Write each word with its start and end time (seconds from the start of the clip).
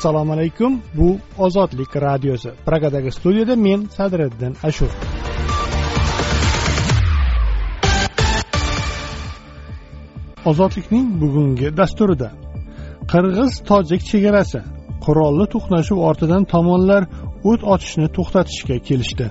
assalomu 0.00 0.32
alaykum. 0.32 0.82
Bu 0.94 1.18
ozodlik 1.38 1.96
radiosi. 1.96 2.50
Pragadagi 2.66 3.10
studiyada 3.10 3.56
men 3.56 3.80
sadriddin 3.96 4.56
ashur. 4.62 4.90
Ozodlikning 10.44 11.20
bugungi 11.20 11.76
dasturida 11.76 12.30
qirg'iz 13.12 13.52
tojik 13.68 14.02
chegarasi 14.10 14.60
qurolli 15.04 15.46
to'qnashuv 15.54 15.98
ortidan 16.08 16.44
tomonlar 16.52 17.02
o't 17.50 17.62
ochishni 17.72 18.08
to'xtatishga 18.16 18.76
kelishdi. 18.88 19.26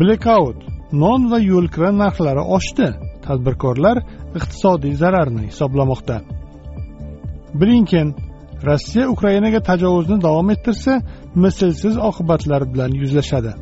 Blekaut 0.00 0.58
non 1.02 1.20
va 1.30 1.38
yo'lkira 1.52 1.90
narxlari 2.02 2.42
oshdi. 2.56 2.88
Tadbirkorlar 3.26 3.96
iqtisodiy 4.38 4.94
zararni 5.02 5.42
hisoblamoqda. 5.50 6.16
Blinken 7.60 8.08
rossiya 8.68 9.04
ukrainaga 9.14 9.60
tajovuzni 9.70 10.16
davom 10.26 10.50
ettirsa 10.54 10.92
mislsiz 11.44 11.94
oqibatlar 12.08 12.62
bilan 12.72 12.92
yuzlashadi. 13.02 13.52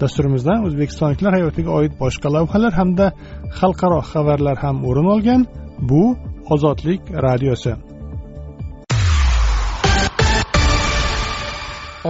Dasturimizdan 0.00 0.64
o'zbekistonliklar 0.66 1.32
hayotiga 1.38 1.70
oid 1.78 1.92
boshqa 2.02 2.28
lavhalar 2.36 2.72
hamda 2.80 3.06
xalqaro 3.58 4.00
xabarlar 4.12 4.56
ham 4.64 4.76
o'rin 4.88 5.08
olgan 5.14 5.40
bu 5.90 6.02
ozodlik 6.54 7.02
radiosi. 7.26 7.72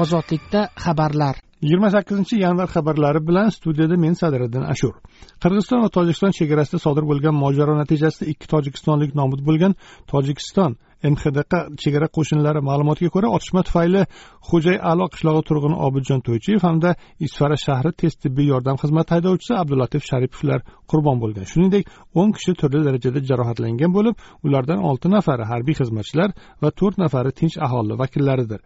Ozodlikda 0.03 0.61
xabarlar. 0.85 1.35
Yigirma 1.65 1.89
sakkizinchi 1.97 2.37
yanvar 2.47 2.69
xabarlari 2.75 3.21
bilan 3.29 3.49
studiyada 3.59 3.97
men 4.05 4.15
sadriddin 4.23 4.65
ashur. 4.73 4.95
Qirg'iziston 5.43 5.79
va 5.85 5.89
tojikiston 5.97 6.33
chegarasida 6.39 6.79
sodir 6.87 7.05
bo'lgan 7.11 7.35
mojaro 7.45 7.75
natijasida 7.83 8.25
ikki 8.33 8.47
tojikistonlik 8.55 9.13
nobud 9.21 9.41
bo'lgan 9.49 9.73
tojikiston 10.13 10.71
mxdq 11.13 11.53
chegara 11.83 12.09
qo'shinlari 12.17 12.61
ma'lumotiga 12.69 13.11
ko'ra 13.15 13.29
otishma 13.37 13.63
tufayli 13.69 14.03
xo'jay 14.49 14.79
alo 14.91 15.07
qishlog'i 15.15 15.43
turg'uni 15.49 15.77
obidjon 15.87 16.21
to'ychiyev 16.27 16.61
hamda 16.67 16.91
isfara 17.27 17.57
shahri 17.67 17.93
tez 18.01 18.13
tibbiy 18.23 18.47
yordam 18.53 18.77
xizmati 18.83 19.11
haydovchisi 19.15 19.53
abdulatif 19.63 20.03
sharipovlar 20.11 20.61
qurbon 20.91 21.17
bo'lgan. 21.23 21.47
Shuningdek 21.53 21.85
o'n 22.21 22.31
kishi 22.37 22.53
turli 22.61 22.81
darajada 22.87 23.21
jarohatlangan 23.31 23.91
bo'lib 23.97 24.15
ulardan 24.47 24.81
olti 24.91 25.07
nafari 25.17 25.45
harbiy 25.53 25.77
xizmatchilar 25.81 26.31
va 26.63 26.71
to'rt 26.79 26.97
nafari 27.05 27.33
tinch 27.41 27.57
aholi 27.67 27.95
vakillaridir. 28.03 28.61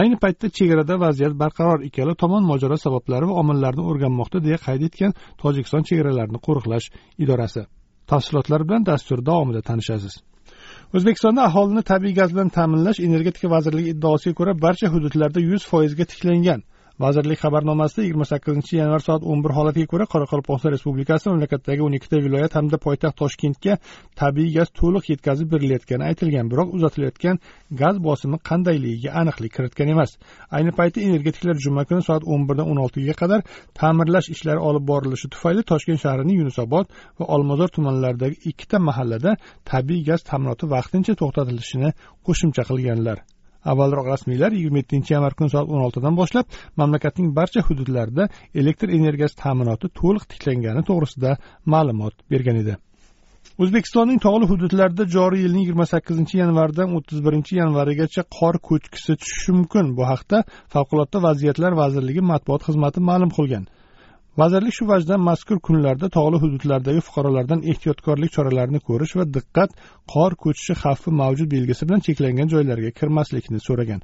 Ayni 0.00 0.16
paytda 0.22 0.46
chegarada 0.58 0.94
vaziyat 1.04 1.34
barqaror 1.42 1.80
ikkala 1.88 2.14
tomon 2.22 2.42
mojaro 2.50 2.76
sabablari 2.86 3.26
va 3.30 3.34
omillarini 3.42 3.84
o'rganmoqda 3.90 4.38
deya 4.46 4.58
qayd 4.66 4.82
etgan 4.88 5.12
tojikiston 5.42 5.82
chegaralarini 5.88 6.40
qo'riqlash 6.46 6.86
idorasi. 7.24 7.62
Tafsilotlar 8.10 8.60
bilan 8.68 8.82
dastur 8.90 9.18
davomida 9.28 9.60
tanishasiz. 9.68 10.14
O'zbekistonda 10.96 11.42
aholini 11.48 11.82
tabiiy 11.90 12.14
gaz 12.20 12.30
bilan 12.34 12.48
ta'minlash 12.56 13.00
energetika 13.08 13.50
vazirligi 13.54 13.88
iddaosiga 13.94 14.34
ko'ra 14.40 14.54
barcha 14.64 14.88
hududlarda 14.94 15.40
yuz 15.50 15.62
foizga 15.72 16.04
tiklangan. 16.12 16.60
Vazirlik 17.04 17.38
xabarnomasida 17.44 18.02
yigirma 18.04 18.26
sakkizinchi 18.32 18.76
yanvar 18.76 19.02
soat 19.06 19.22
o'n 19.30 19.40
bir 19.44 19.52
holatiga 19.58 19.86
ko'ra 19.92 20.06
qoraqalpog'iston 20.12 20.72
respublikasi 20.74 21.30
mamlakatdagi 21.30 21.82
o'n 21.86 21.96
ikkita 21.98 22.20
viloyat 22.26 22.52
hamda 22.58 22.78
poytaxt 22.86 23.16
toshkentga 23.22 23.74
tabiiy 24.20 24.50
gaz 24.58 24.68
to'liq 24.80 25.08
yetkazib 25.12 25.48
berilayotgani 25.54 26.06
aytilgan 26.10 26.52
biroq 26.52 26.68
uzatilayotgan 26.78 27.40
gaz 27.82 27.96
bosimi 28.08 28.38
qandayligiga 28.48 29.10
aniqlik 29.22 29.52
kiritgan 29.56 29.88
emas. 29.94 30.10
Ayni 30.56 30.72
paytda 30.78 31.00
energetiklar 31.08 31.56
juma 31.64 31.82
kuni 31.88 32.02
soat 32.08 32.22
o'n 32.32 32.46
birdan 32.48 32.70
o'n 32.72 32.82
oltiga 32.84 33.14
qadar 33.22 33.40
ta'mirlash 33.80 34.28
ishlari 34.34 34.60
olib 34.68 34.84
borilishi 34.92 35.32
tufayli 35.34 35.62
toshkent 35.72 36.00
shahrining 36.04 36.38
yunusobod 36.42 36.86
va 37.18 37.24
olmazor 37.34 37.68
tumanlaridagi 37.76 38.36
ikkita 38.50 38.78
mahallada 38.88 39.36
tabiiy 39.72 40.02
gaz 40.10 40.20
ta'minoti 40.30 40.72
vaqtincha 40.76 41.12
to'xtatilishini 41.20 41.90
qo'shimcha 42.26 42.62
qilganlar. 42.70 43.18
Avvalroq 43.70 44.06
rasmiylar 44.12 44.52
yigirma 44.58 44.78
yettinchi 44.82 45.14
yanvar 45.14 45.34
kuni 45.38 45.50
soat 45.54 45.68
o'n 45.74 45.82
oltidan 45.86 46.14
boshlab 46.20 46.46
mamlakatning 46.80 47.28
barcha 47.38 47.60
hududlarida 47.68 48.28
elektr 48.60 48.88
energiyasi 48.98 49.36
ta'minoti 49.42 49.92
to'liq 50.00 50.24
tiklangani 50.32 50.82
to'g'risida 50.88 51.36
ma'lumot 51.74 52.14
bergan 52.32 52.62
edi. 52.62 52.76
O'zbekistonning 53.62 54.18
tog'li 54.26 54.46
hududlarida 54.52 55.04
joriy 55.14 55.42
yilning 55.44 55.62
yigirma 55.64 55.86
sakkizinchi 55.92 56.38
yanvaridan 56.42 56.94
o'ttiz 56.98 57.18
birinchi 57.26 57.58
yanvarigacha 57.60 58.22
qor 58.38 58.58
ko'chkisi 58.68 59.16
tushishi 59.22 59.52
mumkin. 59.58 59.92
Bu 59.98 60.02
haqda 60.12 60.38
favqulodda 60.74 61.18
vaziyatlar 61.28 61.72
vazirligi 61.82 62.22
matbuot 62.32 62.62
xizmati 62.68 63.00
ma'lum 63.10 63.30
qilgan. 63.38 63.64
Vazirlik 64.40 64.74
shu 64.74 64.86
vajdan 64.88 65.20
mazkur 65.28 65.58
kunlarda 65.68 66.08
tog'li 66.16 66.38
hududlardagi 66.42 67.00
fuqarolardan 67.06 67.64
ehtiyotkorlik 67.72 68.30
choralarini 68.36 68.80
ko'rish 68.88 69.14
va 69.18 69.24
diqqat 69.36 69.74
qor 70.12 70.36
ko'chishi 70.44 70.76
xavfi 70.82 71.10
mavjud 71.22 71.50
belgisi 71.54 71.88
bilan 71.88 72.04
cheklangan 72.06 72.52
joylarga 72.54 72.90
kirmaslikni 73.00 73.60
so'ragan. 73.68 74.00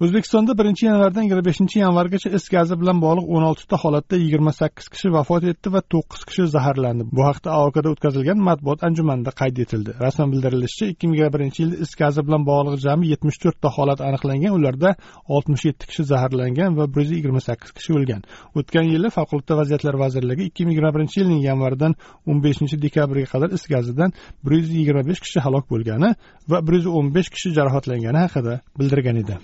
O'zbekistonda 0.00 0.52
birinchi 0.58 0.86
yanvardan 0.86 1.22
yigirma 1.24 1.44
beshinchi 1.44 1.78
yanvargacha 1.78 2.30
is 2.38 2.44
gazi 2.54 2.76
bilan 2.80 2.98
bog'liq 3.04 3.28
o'n 3.36 3.44
oltita 3.50 3.76
holatda 3.82 4.16
yigirma 4.22 4.52
sakkiz 4.52 4.88
kishi 4.94 5.08
vafot 5.14 5.44
etdi 5.52 5.72
va 5.74 5.80
to'qqiz 5.94 6.22
kishi 6.28 6.44
zaharlandi. 6.54 7.06
Bu 7.16 7.22
haqda 7.28 7.54
aokada 7.60 7.88
o'tkazilgan 7.94 8.42
matbuot 8.48 8.84
anjumanida 8.88 9.32
qayd 9.40 9.56
etildi. 9.64 9.94
Rasman 10.04 10.28
bildirilishicha 10.32 10.86
ikki 10.92 11.08
ming 11.08 11.16
yigirma 11.18 11.32
birinchi 11.36 11.62
yilda 11.62 11.78
is 11.84 11.94
gazi 12.02 12.26
bilan 12.26 12.44
bog'liq 12.50 12.76
jami 12.86 13.08
yetmish 13.12 13.38
to'rtta 13.44 13.72
holat 13.76 14.04
aniqlangan 14.08 14.52
ularda 14.58 14.94
oltmish 15.34 15.64
yetti 15.68 15.84
kishi 15.90 16.04
zaharlangan 16.12 16.78
va 16.78 16.84
bir 16.92 17.00
yuz 17.04 17.16
yigirma 17.16 17.40
sakkiz 17.48 17.70
kishi 17.78 17.90
o'lgan. 17.96 18.22
O'tgan 18.58 18.86
yili 18.92 19.14
favqulodda 19.16 19.60
vaziyatlar 19.60 19.94
vazirligi 20.04 20.42
ikki 20.50 20.62
ming 20.66 20.74
yigirma 20.76 20.92
birinchi 20.96 21.20
yilning 21.20 21.42
yanvaridan 21.48 21.92
o'n 22.28 22.38
beshinchi 22.46 22.82
dekabrga 22.84 23.26
qadar 23.34 23.50
is 23.56 23.64
gazidan 23.74 24.10
bir 24.44 24.52
yuz 24.60 24.70
yigirma 24.78 25.08
besh 25.10 25.20
kishi 25.24 25.38
halok 25.46 25.64
bo'lgani 25.72 26.14
va 26.50 26.66
bir 26.66 26.80
yuz 26.80 26.86
o'n 26.98 27.14
besh 27.16 27.28
kishi 27.34 27.48
jarohatlangani 27.58 28.18
haqida 28.26 28.60
bildirgan 28.78 29.24
edi. 29.24 29.36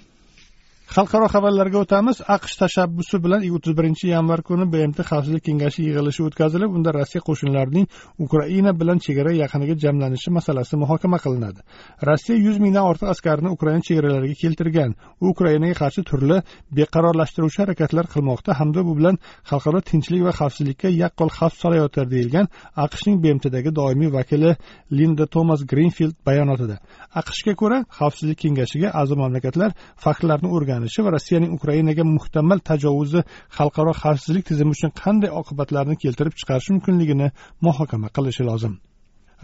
Xalqaro 0.92 1.26
xabarlarga 1.32 1.78
o'tamiz. 1.84 2.18
Aqsh 2.34 2.54
tashabbusi 2.62 3.16
bilan 3.24 3.40
o'ttiz 3.56 3.72
birinchi 3.78 4.06
yanvar 4.14 4.40
kuni 4.48 4.64
bmt 4.74 4.98
xavfsizlik 5.10 5.44
kengashi 5.48 5.80
yig'ilishi 5.86 6.22
o'tkazilib 6.28 6.70
unda 6.76 6.90
rossiya 6.98 7.22
qo'shinlarining 7.28 7.86
ukraina 8.24 8.72
bilan 8.80 8.98
chegara 9.04 9.32
yaqiniga 9.42 9.74
jamlanishi 9.84 10.30
masalasi 10.38 10.74
muhokama 10.82 11.18
qilinadi. 11.24 11.60
Rossiya 12.08 12.36
yuz 12.46 12.56
mingdan 12.64 12.84
ortiq 12.90 13.08
askarini 13.14 13.50
ukraina 13.56 13.82
chegaralariga 13.88 14.36
keltirgan. 14.42 14.90
U 15.22 15.24
ukrainaga 15.32 15.76
qarshi 15.82 16.02
turli 16.10 16.38
beqarorlashtiruvchi 16.78 17.58
harakatlar 17.64 18.04
qilmoqda. 18.14 18.50
Hamda 18.60 18.80
bu 18.88 18.92
bilan 18.98 19.16
xalqaro 19.50 19.80
tinchlik 19.90 20.22
va 20.26 20.32
xavfsizlikka 20.40 20.88
yaqqol 21.02 21.30
xavf 21.38 21.54
solayotir 21.62 22.06
deyilgan 22.14 22.46
aqshning 22.84 23.16
bmtdagi 23.24 23.70
doimiy 23.80 24.10
vakili 24.18 24.50
linda 24.98 25.24
tomas 25.34 25.60
grinfild 25.72 26.14
bayonotida. 26.28 26.76
Aqshga 27.20 27.52
ko'ra 27.60 27.78
xavfsizlik 27.98 28.38
kengashiga 28.44 28.88
a'zo 29.00 29.14
mamlakatlar 29.22 29.70
faktlarni 30.04 30.48
o'rganib 30.56 30.81
boshlanishi 30.82 31.04
va 31.06 31.10
rossiyaning 31.14 31.52
ukrainaga 31.58 32.04
muhtamal 32.04 32.58
tajovuzi 32.70 33.20
xalqaro 33.56 33.92
xavfsizlik 34.02 34.44
tizimi 34.50 34.70
uchun 34.76 34.90
qanday 35.02 35.30
oqibatlarni 35.40 35.96
keltirib 36.04 36.34
chiqarishi 36.40 36.72
mumkinligini 36.74 37.28
muhokama 37.66 38.08
qilishi 38.16 38.42
lozim. 38.50 38.74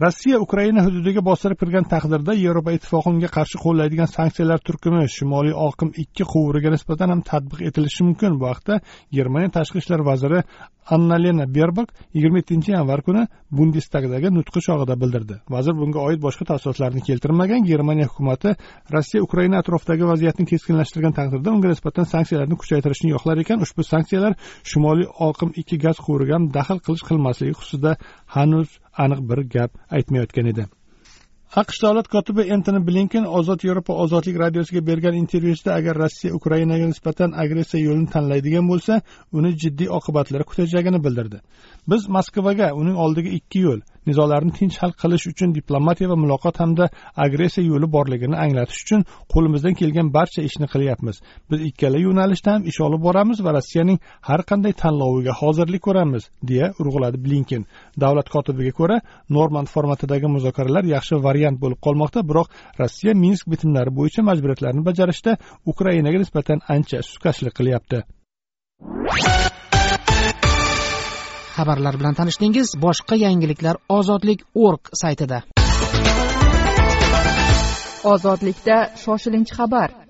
Rossiya 0.01 0.39
ukraina 0.39 0.85
hududiga 0.87 1.23
bostirib 1.27 1.59
kirgan 1.59 1.87
taqdirda 1.93 2.35
yevropa 2.39 2.71
ittifoqi 2.77 3.11
unga 3.13 3.31
qarshi 3.37 3.59
qo'llaydigan 3.65 4.09
sanksiyalar 4.17 4.61
turkumi 4.69 5.01
shimoliy 5.17 5.55
oqim 5.69 5.91
ikki 6.03 6.25
quvuriga 6.33 6.71
nisbatan 6.75 7.11
ham 7.13 7.23
tatbiq 7.31 7.65
etilishi 7.69 8.07
mumkin. 8.09 8.39
Bu 8.41 8.47
haqda 8.53 8.79
germaniya 9.19 9.51
tashqi 9.59 9.83
ishlar 9.83 10.05
vaziri 10.11 10.45
anna 10.95 11.17
lena 11.25 11.47
berbak 11.57 11.89
yigirma 12.15 12.39
yettinchi 12.43 12.71
yanvar 12.77 13.03
kuni 13.07 13.27
bundestagdagi 13.59 14.29
nutqi 14.39 14.61
chog'ida 14.67 14.95
bildirdi. 15.03 15.35
Vazir 15.55 15.75
bunga 15.81 16.01
oid 16.09 16.21
boshqa 16.27 16.45
tafsilotlarni 16.53 17.03
keltirmagan 17.09 17.67
germaniya 17.71 18.07
hukumati 18.11 18.55
rossiya 18.95 19.27
ukraina 19.27 19.57
atrofidagi 19.63 20.05
vaziyatni 20.13 20.47
keskinlashtirgan 20.53 21.13
taqdirda 21.19 21.49
unga 21.57 21.69
nisbatan 21.75 22.07
sanksiyalarni 22.15 22.57
kuchaytirishni 22.63 23.11
yoqlar 23.17 23.37
ekan. 23.45 23.67
Ushbu 23.67 23.83
sanksiyalar 23.93 24.33
shimoliy 24.71 25.09
oqim 25.29 25.51
ikki 25.61 25.77
gaz 25.85 25.97
quvuriga 26.05 26.39
ham 26.39 26.45
daxl 26.59 26.79
qilish 26.87 27.05
qilmasligi 27.09 27.55
xususida 27.61 27.93
hanuz 28.37 28.69
aniq 29.05 29.21
bir 29.31 29.41
gap 29.55 29.71
aytmayotgan 29.99 30.47
edi. 30.53 30.67
Aqsh 31.61 31.79
davlat 31.83 32.09
kotibi 32.13 32.43
entoni 32.55 32.81
blinken 32.87 33.25
ozod 33.39 33.63
yevropa 33.65 33.95
ozodlik 34.05 34.37
radiosiga 34.41 34.81
bergan 34.87 35.15
intervyusida 35.21 35.75
agar 35.75 35.97
rossiya 36.03 36.35
ukrainaga 36.39 36.87
nisbatan 36.91 37.33
agressiya 37.45 37.81
yo'lini 37.85 38.11
tanlaydigan 38.15 38.69
bo'lsa 38.73 39.01
uni 39.33 39.53
jiddiy 39.63 39.89
oqibatlar 39.99 40.45
kutajagini 40.51 41.01
bildirdi. 41.07 41.39
Biz 41.91 42.09
moskvaga 42.17 42.69
uning 42.81 42.97
oldiga 43.05 43.31
ikki 43.39 43.61
yo'l 43.67 43.81
nizolarni 44.09 44.53
tinch 44.59 44.77
hal 44.83 44.93
qilish 45.03 45.27
uchun 45.33 45.55
diplomatiya 45.59 46.09
va 46.13 46.17
muloqot 46.23 46.61
hamda 46.63 46.89
agressiya 47.25 47.65
yo'li 47.73 47.89
borligini 47.97 48.37
anglatish 48.45 48.81
uchun 48.85 49.05
qo'limizdan 49.35 49.75
kelgan 49.81 50.09
barcha 50.17 50.41
ishni 50.49 50.67
qilyapmiz. 50.75 51.17
Biz 51.51 51.61
ikkala 51.71 51.99
yo'nalishda 52.07 52.55
ham 52.55 52.63
ish 52.71 52.81
olib 52.87 53.03
boramiz 53.07 53.39
va 53.47 53.55
rossiyaning 53.59 53.99
har 54.29 54.41
qanday 54.51 54.75
tanloviga 54.83 55.33
hozirlik 55.41 55.83
ko'ramiz 55.89 56.29
deya 56.51 56.67
urg'uladi 56.81 57.19
blinken. 57.25 57.63
Davlat 58.03 58.29
kotibiga 58.35 58.73
ko'ra 58.81 58.97
normand 59.39 59.69
formatidagi 59.75 60.27
muzokaralar 60.37 60.85
yaxshi 60.95 61.23
variant 61.29 61.57
bo'lib 61.63 61.81
qolmoqda 61.87 62.21
biroq 62.31 62.49
rossiya 62.81 63.13
minsk 63.25 63.45
bitimlari 63.53 63.91
bo'yicha 63.99 64.27
majburiyatlarni 64.31 64.83
bajarishda 64.91 65.33
ukrainaga 65.73 66.19
nisbatan 66.25 66.59
ancha 66.75 67.03
sustkashlik 67.09 67.55
qilyapti. 67.59 67.99
Xabarlar 71.59 71.95
bilan 72.01 72.15
tanishdingiz. 72.21 72.75
Boshqa 72.85 73.17
yangiliklar 73.27 73.77
ozodlik 73.99 74.45
org 74.55 74.93
saytida. 75.03 75.43
Ozodlikda 78.13 78.77
shoshilinch 79.05 79.53
xabar. 79.59 80.08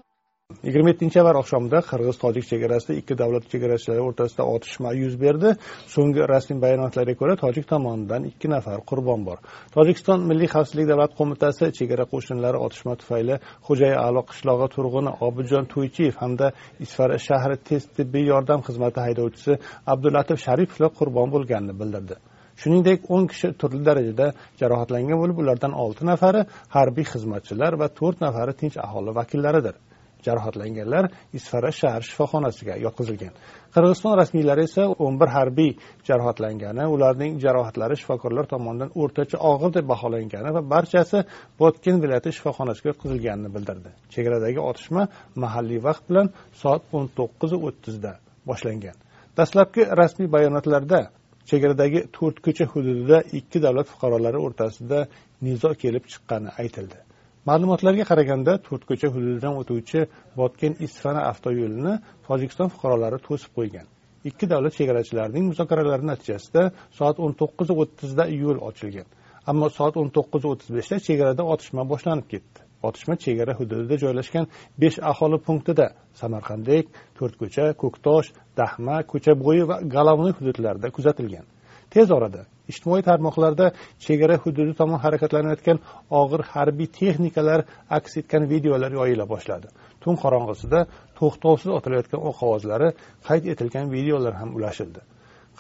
Yigirma 0.67 0.91
yettinchi 0.91 1.19
yanvar 1.19 1.37
oqshomida 1.43 1.79
qirg'iz 1.91 2.17
tojik 2.25 2.45
chegarasida 2.51 2.95
ikki 3.01 3.15
davlat 3.21 3.45
chegarachilari 3.53 4.03
o'rtasida 4.09 4.45
otishma 4.55 4.91
yuz 5.03 5.15
berdi. 5.25 5.49
So'nggi 5.95 6.23
rasmiy 6.33 6.59
bayonotlarga 6.65 7.15
ko'ra 7.21 7.35
tojik 7.45 7.67
tomonidan 7.73 8.23
ikki 8.31 8.49
nafar 8.55 8.79
qurbon 8.91 9.21
bor. 9.29 9.39
Tojikiston 9.77 10.25
milliy 10.31 10.49
xavfsizlik 10.55 10.87
davlat 10.93 11.13
qo'mitasi 11.19 11.65
chegara 11.79 12.05
qo'shinlari 12.13 12.59
otishma 12.67 12.95
tufayli 13.01 13.37
xo'jay 13.67 13.95
alo 14.07 14.23
qishlog'i 14.31 14.69
turg'uni 14.77 15.13
obidjon 15.27 15.65
to'ychiyev 15.75 16.15
hamda 16.23 16.47
isfara 16.85 17.19
shahri 17.29 17.57
tez 17.69 17.83
tibbiy 17.97 18.25
yordam 18.33 18.61
xizmati 18.69 18.99
haydovchisi 19.07 19.53
abdulatif 19.95 20.39
sharipovlar 20.47 20.91
qurbon 21.01 21.29
bo'lganini 21.35 21.75
bildirdi. 21.81 22.15
Shuningdek 22.61 23.01
o'n 23.15 23.25
kishi 23.33 23.49
turli 23.61 23.83
darajada 23.89 24.27
jarohatlangan 24.61 25.19
bo'lib 25.23 25.37
ulardan 25.43 25.73
olti 25.85 26.03
nafari 26.11 26.41
harbiy 26.77 27.07
xizmatchilar 27.13 27.73
va 27.81 27.89
to'rt 27.99 28.19
nafari 28.27 28.53
tinch 28.61 28.77
aholi 28.87 29.15
vakillaridir. 29.21 29.77
Jarohatlanganlar 30.27 31.05
isfara 31.39 31.71
shahar 31.81 32.03
shifoxonasiga 32.09 32.75
yotqizilgan. 32.85 33.33
Qirg'iziston 33.75 34.15
rasmiylari 34.21 34.63
esa 34.69 34.83
o'n 35.05 35.15
bir 35.21 35.29
harbiy 35.37 35.73
jarohatlangani 36.09 36.85
ularning 36.95 37.33
jarohatlari 37.45 37.97
shifokorlar 38.01 38.47
tomonidan 38.53 38.91
o'rtacha 39.03 39.39
og'ir 39.51 39.71
deb 39.77 39.87
baholangani 39.93 40.51
va 40.57 40.63
barchasi 40.75 41.19
botken 41.61 41.97
viloyati 42.03 42.31
shifoxonasiga 42.37 42.89
yotqizilganini 42.93 43.51
bildirdi. 43.57 43.91
Chegaradagi 44.15 44.61
otishma 44.71 45.03
mahalliy 45.43 45.81
vaqt 45.89 46.05
bilan 46.11 46.27
soat 46.63 46.83
o'n 46.97 47.07
to'qqiz 47.19 47.53
o'ttizda 47.69 48.13
boshlangan. 48.51 48.97
Dastlabki 49.39 49.83
rasmiy 50.01 50.29
bayonotlarda 50.37 51.01
chegaradagi 51.51 52.01
to'rt 52.17 52.37
ko'cha 52.47 52.65
hududida 52.73 53.19
ikki 53.39 53.59
davlat 53.67 53.87
fuqarolari 53.93 54.39
o'rtasida 54.47 54.99
nizo 55.47 55.71
kelib 55.83 56.05
chiqqani 56.13 56.51
aytildi. 56.63 56.99
Ma'lumotlarga 57.49 58.05
qaraganda 58.11 58.53
to'rtko'cha 58.67 59.09
hududidan 59.15 59.55
o'tuvchi 59.61 60.01
botken 60.41 60.73
isfana 60.87 61.21
avtoyo'lini 61.31 61.95
tojikiston 62.27 62.69
fuqarolari 62.75 63.19
to'sib 63.27 63.51
qo'ygan. 63.59 63.87
Ikki 64.29 64.45
davlat 64.53 64.75
chegarachilarining 64.79 65.45
muzokaralari 65.51 66.05
natijasida 66.13 66.63
soat 66.99 67.17
o'n 67.25 67.33
to'qqiz 67.41 67.69
o'ttizda 67.83 68.25
yo'l 68.43 68.59
ochilgan. 68.69 69.09
Ammo 69.51 69.69
soat 69.79 69.95
o'n 70.01 70.09
to'qqiz 70.17 70.43
o'ttiz 70.51 70.69
beshda 70.79 70.97
chegarada 71.07 71.43
otishma 71.53 71.83
boshlanib 71.93 72.27
ketdi. 72.33 72.59
Otishma 72.89 73.15
chegara 73.25 73.53
hududida 73.61 73.97
joylashgan 74.05 74.45
besh 74.83 74.99
aholi 75.11 75.39
punktida 75.47 75.87
samarqanddek 76.21 76.85
to'rtko'cha 77.19 77.65
ko'ktosh 77.83 78.29
dahma 78.61 78.97
ko'chabo'yi 79.11 79.65
va 79.71 79.77
galovnoy 79.95 80.33
hududlarida 80.39 80.89
kuzatilgan. 80.97 81.47
Tez 81.95 82.09
orada 82.19 82.41
ijtimoiy 82.73 83.03
tarmoqlarda 83.11 83.67
chegara 84.05 84.37
hududi 84.45 84.73
tomon 84.81 84.99
harakatlanayotgan 85.05 85.79
og'ir 86.21 86.43
harbiy 86.53 86.89
texnikalar 86.99 87.61
aks 87.99 88.13
etgan 88.21 88.43
videolar 88.53 88.91
yoyila 88.99 89.25
boshladi. 89.33 89.69
Tun 90.03 90.15
qorong'isida 90.23 90.81
to'xtovsiz 91.19 91.71
otilayotgan 91.79 92.21
o'q 92.29 92.39
ovozlari 92.47 92.89
qayd 93.29 93.45
etilgan 93.53 93.87
videolar 93.97 94.35
ham 94.41 94.51
ulashildi. 94.59 95.01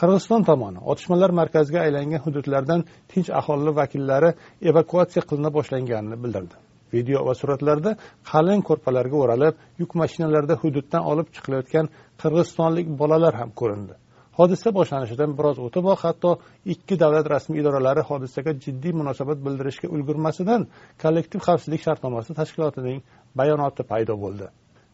Qirg'iziston 0.00 0.43
tomoni 0.50 0.81
otishmalar 0.90 1.31
markaziga 1.40 1.81
aylangan 1.87 2.20
hududlardan 2.26 2.81
tinch 3.11 3.28
aholi 3.40 3.72
vakillari 3.81 4.31
evakuatsiya 4.70 5.22
qilina 5.28 5.50
boshlanganini 5.56 6.16
bildirdi. 6.25 6.54
Video 6.94 7.19
va 7.28 7.34
suratlarda 7.40 7.90
qalin 8.31 8.61
ko'rpalarga 8.69 9.16
o'ralib 9.22 9.54
yuk 9.81 9.90
mashinalarida 10.00 10.54
hududdan 10.62 11.02
olib 11.12 11.28
chiqilayotgan 11.34 11.87
qirg'izistonlik 12.22 12.87
bolalar 13.00 13.34
ham 13.40 13.50
ko'rindi. 13.61 13.94
Hodisa 14.38 14.70
boshlanishidan 14.79 15.31
biroz 15.38 15.58
o'tiboq 15.67 15.99
hatto 16.06 16.31
ikki 16.75 16.94
davlat 17.02 17.26
rasmiy 17.35 17.61
idoralari 17.62 18.02
hodisaga 18.11 18.52
jiddiy 18.64 18.93
munosabat 19.00 19.38
bildirishga 19.46 19.88
ulgurmasidan 19.94 20.62
kollektiv 21.02 21.40
xavfsizlik 21.46 21.82
shartnomasi 21.87 22.31
tashkilotining 22.40 22.99
bayonoti 23.38 23.82
paydo 23.93 24.14
bo'ldi. 24.25 24.46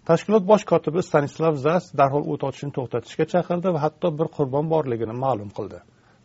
Tashkilot 0.08 0.44
bosh 0.50 0.64
kotibi 0.72 1.00
stanislav 1.08 1.54
zas 1.66 1.84
darhol 2.00 2.24
o't 2.32 2.42
ochishni 2.48 2.72
to'xtatishga 2.76 3.24
chaqirdi 3.32 3.68
va 3.74 3.80
hatto 3.84 4.08
bir 4.18 4.28
qurbon 4.36 4.66
borligini 4.74 5.14
ma'lum 5.24 5.50
qildi. 5.58 5.78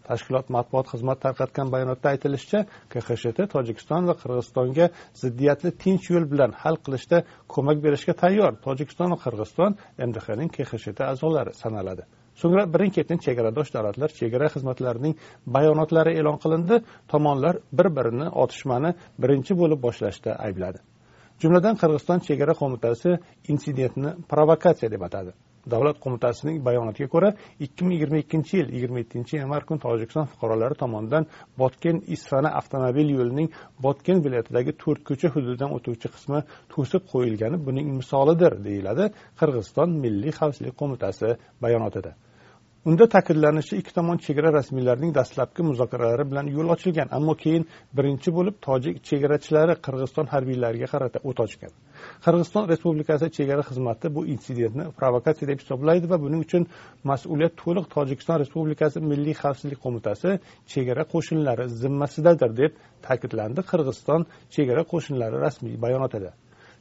Tashkilot 0.09 0.47
matbuot 0.55 0.87
xizmati 0.91 1.21
tarqatgan 1.25 1.67
bayonotda 1.73 2.07
aytilishicha 2.13 2.59
kxsht 2.93 3.39
tojikiston 3.55 4.03
va 4.09 4.15
qirg'izistonga 4.21 4.85
ziddiyatni 5.21 5.71
tinch 5.83 6.05
yo'l 6.13 6.25
bilan 6.33 6.51
hal 6.61 6.75
qilishda 6.85 7.17
ko'mak 7.53 7.77
berishga 7.85 8.13
tayyor. 8.23 8.51
Tojikiston 8.67 9.13
va 9.13 9.19
qirg'iziston 9.25 9.71
mdhning 10.09 10.49
kxsht 10.55 10.97
a'zolari 11.11 11.53
sanaladi. 11.63 12.03
So'ngra 12.41 12.63
birin 12.73 12.91
ketin 12.97 13.17
chegaradosh 13.25 13.73
davlatlar 13.75 14.09
chegara 14.19 14.47
xizmatlarining 14.53 15.15
bayonotlari 15.55 16.11
e'lon 16.19 16.37
qilindi. 16.43 16.75
Tomonlar 17.11 17.55
bir 17.77 17.87
birini 17.97 18.27
otishmani 18.43 18.93
birinchi 19.23 19.53
bo'lib 19.61 19.79
boshlashda 19.85 20.31
aybladi. 20.47 20.79
Jumladan 21.41 21.75
qirg'iziston 21.81 22.19
chegara 22.27 22.53
qo'mitasi 22.61 23.09
insidentni 23.53 24.09
provokatsiya 24.31 24.89
deb 24.95 25.03
atadi. 25.07 25.31
Davlat 25.73 25.97
qo'mitasining 26.03 26.57
bayonotiga 26.67 27.09
ko'ra 27.13 27.29
ikki 27.65 27.85
ming 27.85 27.93
yigirma 27.95 28.17
ikkinchi 28.23 28.53
yil 28.59 28.69
yigirma 28.75 29.01
yettinchi 29.03 29.33
yanvar 29.41 29.65
kuni 29.67 29.79
tojikiston 29.85 30.25
fuqarolari 30.31 30.75
tomonidan 30.83 31.27
botken 31.61 31.97
isfana 32.15 32.49
avtomobil 32.59 33.11
yo'lining 33.17 33.49
botken 33.85 34.23
viloyatidagi 34.25 34.75
to'rt 34.83 35.01
ko'cha 35.09 35.27
hududidan 35.35 35.75
o'tuvchi 35.77 36.07
qismi 36.15 36.39
to'sib 36.73 37.03
qo'yilgani 37.13 37.57
buning 37.67 37.87
misolidir 37.99 38.53
deyiladi 38.67 39.05
qirg'iziston 39.39 39.89
milliy 40.03 40.33
xavfsizlik 40.39 40.75
qo'mitasi 40.81 41.29
bayonotida. 41.63 42.11
Unda 42.85 43.05
ta'kidlanishicha 43.09 43.77
ikki 43.81 43.93
tomon 43.93 44.17
chegara 44.25 44.49
rasmiylarining 44.53 45.11
dastlabki 45.15 45.63
muzokaralari 45.69 46.25
bilan 46.31 46.47
yo'l 46.55 46.69
ochilgan 46.75 47.09
ammo 47.17 47.33
keyin 47.43 47.65
birinchi 47.97 48.29
bo'lib 48.37 48.55
tojik 48.67 48.95
chegarachilari 49.09 49.75
qirg'iziston 49.85 50.25
harbiylariga 50.33 50.87
qarata 50.93 51.19
o't 51.29 51.39
ochgan. 51.45 51.71
Qirg'iziston 52.25 52.63
respublikasi 52.71 53.31
chegara 53.37 53.63
xizmati 53.69 54.07
bu 54.15 54.21
insidentni 54.33 54.85
provokatsiya 54.99 55.47
deb 55.51 55.59
hisoblaydi 55.63 56.05
va 56.13 56.17
buning 56.25 56.41
uchun 56.47 56.63
mas'uliyat 57.11 57.53
to'liq 57.63 57.85
tojikiston 57.95 58.37
respublikasi 58.43 58.97
milliy 59.11 59.35
xavfsizlik 59.41 59.79
qo'mitasi 59.85 60.29
chegara 60.73 61.03
qo'shinlari 61.13 61.65
zimmasidadir 61.81 62.51
deb 62.61 62.71
ta'kidlandi 63.07 63.61
qirg'iziston 63.71 64.21
chegara 64.55 64.83
qo'shinlari 64.91 65.37
rasmiy 65.45 65.75
bayonotida. 65.85 66.31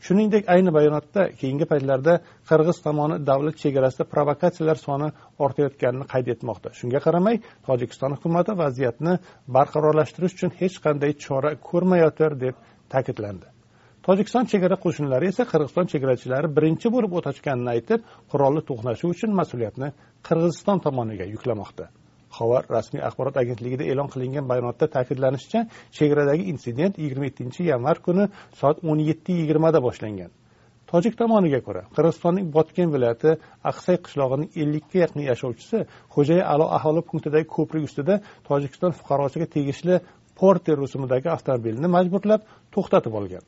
Shuningdek 0.06 0.44
ayni 0.54 0.70
bayonotda 0.78 1.22
keyingi 1.40 1.66
paytlarda 1.72 2.14
qirg'iz 2.50 2.78
tomoni 2.86 3.16
davlat 3.30 3.56
chegarasida 3.62 4.04
provokatsiyalar 4.14 4.78
soni 4.86 5.08
ortayotganini 5.44 6.06
qayd 6.12 6.26
etmoqda. 6.34 6.68
Shunga 6.78 7.00
qaramay 7.06 7.36
tojikiston 7.68 8.16
hukumati 8.16 8.52
vaziyatni 8.62 9.14
barqarorlashtirish 9.56 10.34
uchun 10.38 10.50
hech 10.60 10.76
qanday 10.86 11.12
chora 11.24 11.50
ko'rmayotir 11.68 12.32
deb 12.44 12.54
ta'kidlandi. 12.92 13.46
Tojikiston 14.06 14.44
chegara 14.52 14.76
qo'shinlari 14.84 15.26
esa 15.32 15.44
qirg'iziston 15.52 15.86
chegarachilari 15.92 16.48
birinchi 16.56 16.88
bo'lib 16.94 17.12
o't 17.18 17.26
ochganini 17.32 17.70
aytib 17.76 18.00
qurolli 18.32 18.62
to'qnashuv 18.70 19.08
uchun 19.14 19.30
mas'uliyatni 19.40 19.88
qirg'iziston 20.28 20.78
tomoniga 20.86 21.26
yuklamoqda. 21.34 21.84
Xabar 22.38 22.62
rasmiy 22.76 23.02
axborot 23.08 23.36
agentligida 23.42 23.84
e'lon 23.92 24.08
qilingan 24.14 24.44
bayonotda 24.50 24.86
ta'kidlanishicha 24.96 25.60
chegaradagi 25.96 26.44
insident 26.52 26.94
yigirma 27.02 27.24
yettinchi 27.30 27.62
yanvar 27.72 27.96
kuni 28.06 28.24
soat 28.60 28.76
o'n 28.90 28.98
yetti 29.10 29.32
yigirmada 29.40 29.78
boshlangan. 29.86 30.30
Tojik 30.90 31.18
tomoniga 31.20 31.58
ko'ra 31.66 31.82
qirg'izistonning 31.96 32.46
botken 32.56 32.88
viloyati 32.94 33.34
aqsay 33.70 33.96
qishlog'ining 34.04 34.50
ellikka 34.62 34.96
yaqin 35.04 35.22
yashovchisi 35.30 35.78
xo'jayi 36.14 36.44
alo 36.52 36.66
aholi 36.78 37.02
punktidagi 37.08 37.46
ko'prik 37.56 37.84
ustida 37.88 38.14
tojikiston 38.48 38.96
fuqarosiga 38.98 39.46
tegishli 39.54 39.98
porter 40.38 40.76
rusumidagi 40.82 41.28
avtomobilni 41.36 41.88
majburlab 41.96 42.40
to'xtatib 42.74 43.20
olgan. 43.20 43.44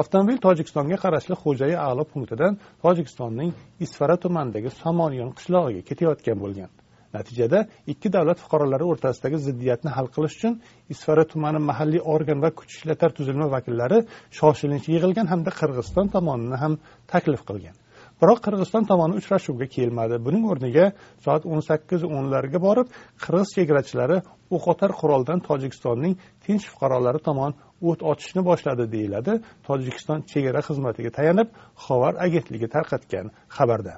Avtomobil 0.00 0.38
tojikistonga 0.46 0.96
qarashli 1.04 1.34
xo'jayi 1.42 1.76
alo 1.88 2.04
punktidan 2.12 2.52
tojikistonning 2.84 3.50
isfara 3.84 4.16
tumanidagi 4.22 4.70
somonyon 4.82 5.30
qishlog'iga 5.38 5.82
ketayotgan 5.88 6.38
bo'lgan. 6.44 6.70
Natijada 7.16 7.58
ikki 7.92 8.08
davlat 8.16 8.38
fuqarolari 8.44 8.84
o'rtasidagi 8.92 9.38
ziddiyatni 9.46 9.90
hal 9.96 10.06
qilish 10.14 10.34
uchun 10.38 10.54
isfara 10.94 11.24
tumani 11.32 11.60
mahalliy 11.70 12.02
organ 12.14 12.38
va 12.44 12.50
kuch 12.58 12.72
ishlatar 12.76 13.10
tuzilma 13.18 13.46
vakillari 13.56 13.98
shoshilinch 14.38 14.86
yig'ilgan 14.94 15.26
hamda 15.32 15.50
qirg'iziston 15.60 16.06
tomonini 16.14 16.56
ham 16.62 16.72
taklif 17.12 17.42
qilgan. 17.50 17.76
Biroq 18.22 18.38
qirg'iziston 18.46 18.84
tomoni 18.90 19.18
uchrashuvga 19.20 19.66
kelmadi. 19.76 20.16
Buning 20.26 20.44
o'rniga 20.52 20.86
soat 21.24 21.42
o'n 21.52 21.62
sakkiz 21.68 22.04
o'nlarga 22.16 22.58
borib 22.66 22.92
qirg'iz 23.24 23.48
chegarachilari 23.56 24.18
o'qotar 24.56 24.90
quroldan 25.00 25.42
tojikistonning 25.48 26.14
tinch 26.44 26.64
fuqarolari 26.72 27.20
tomon 27.28 27.52
o't 27.90 28.00
ochishni 28.12 28.42
boshladi 28.50 28.84
deyiladi 28.94 29.32
tojikiston 29.68 30.18
chegara 30.32 30.60
xizmatiga 30.68 31.10
tayanib 31.18 31.48
xovar 31.84 32.14
agentligi 32.26 32.68
tarqatgan 32.76 33.26
xabarda. 33.56 33.94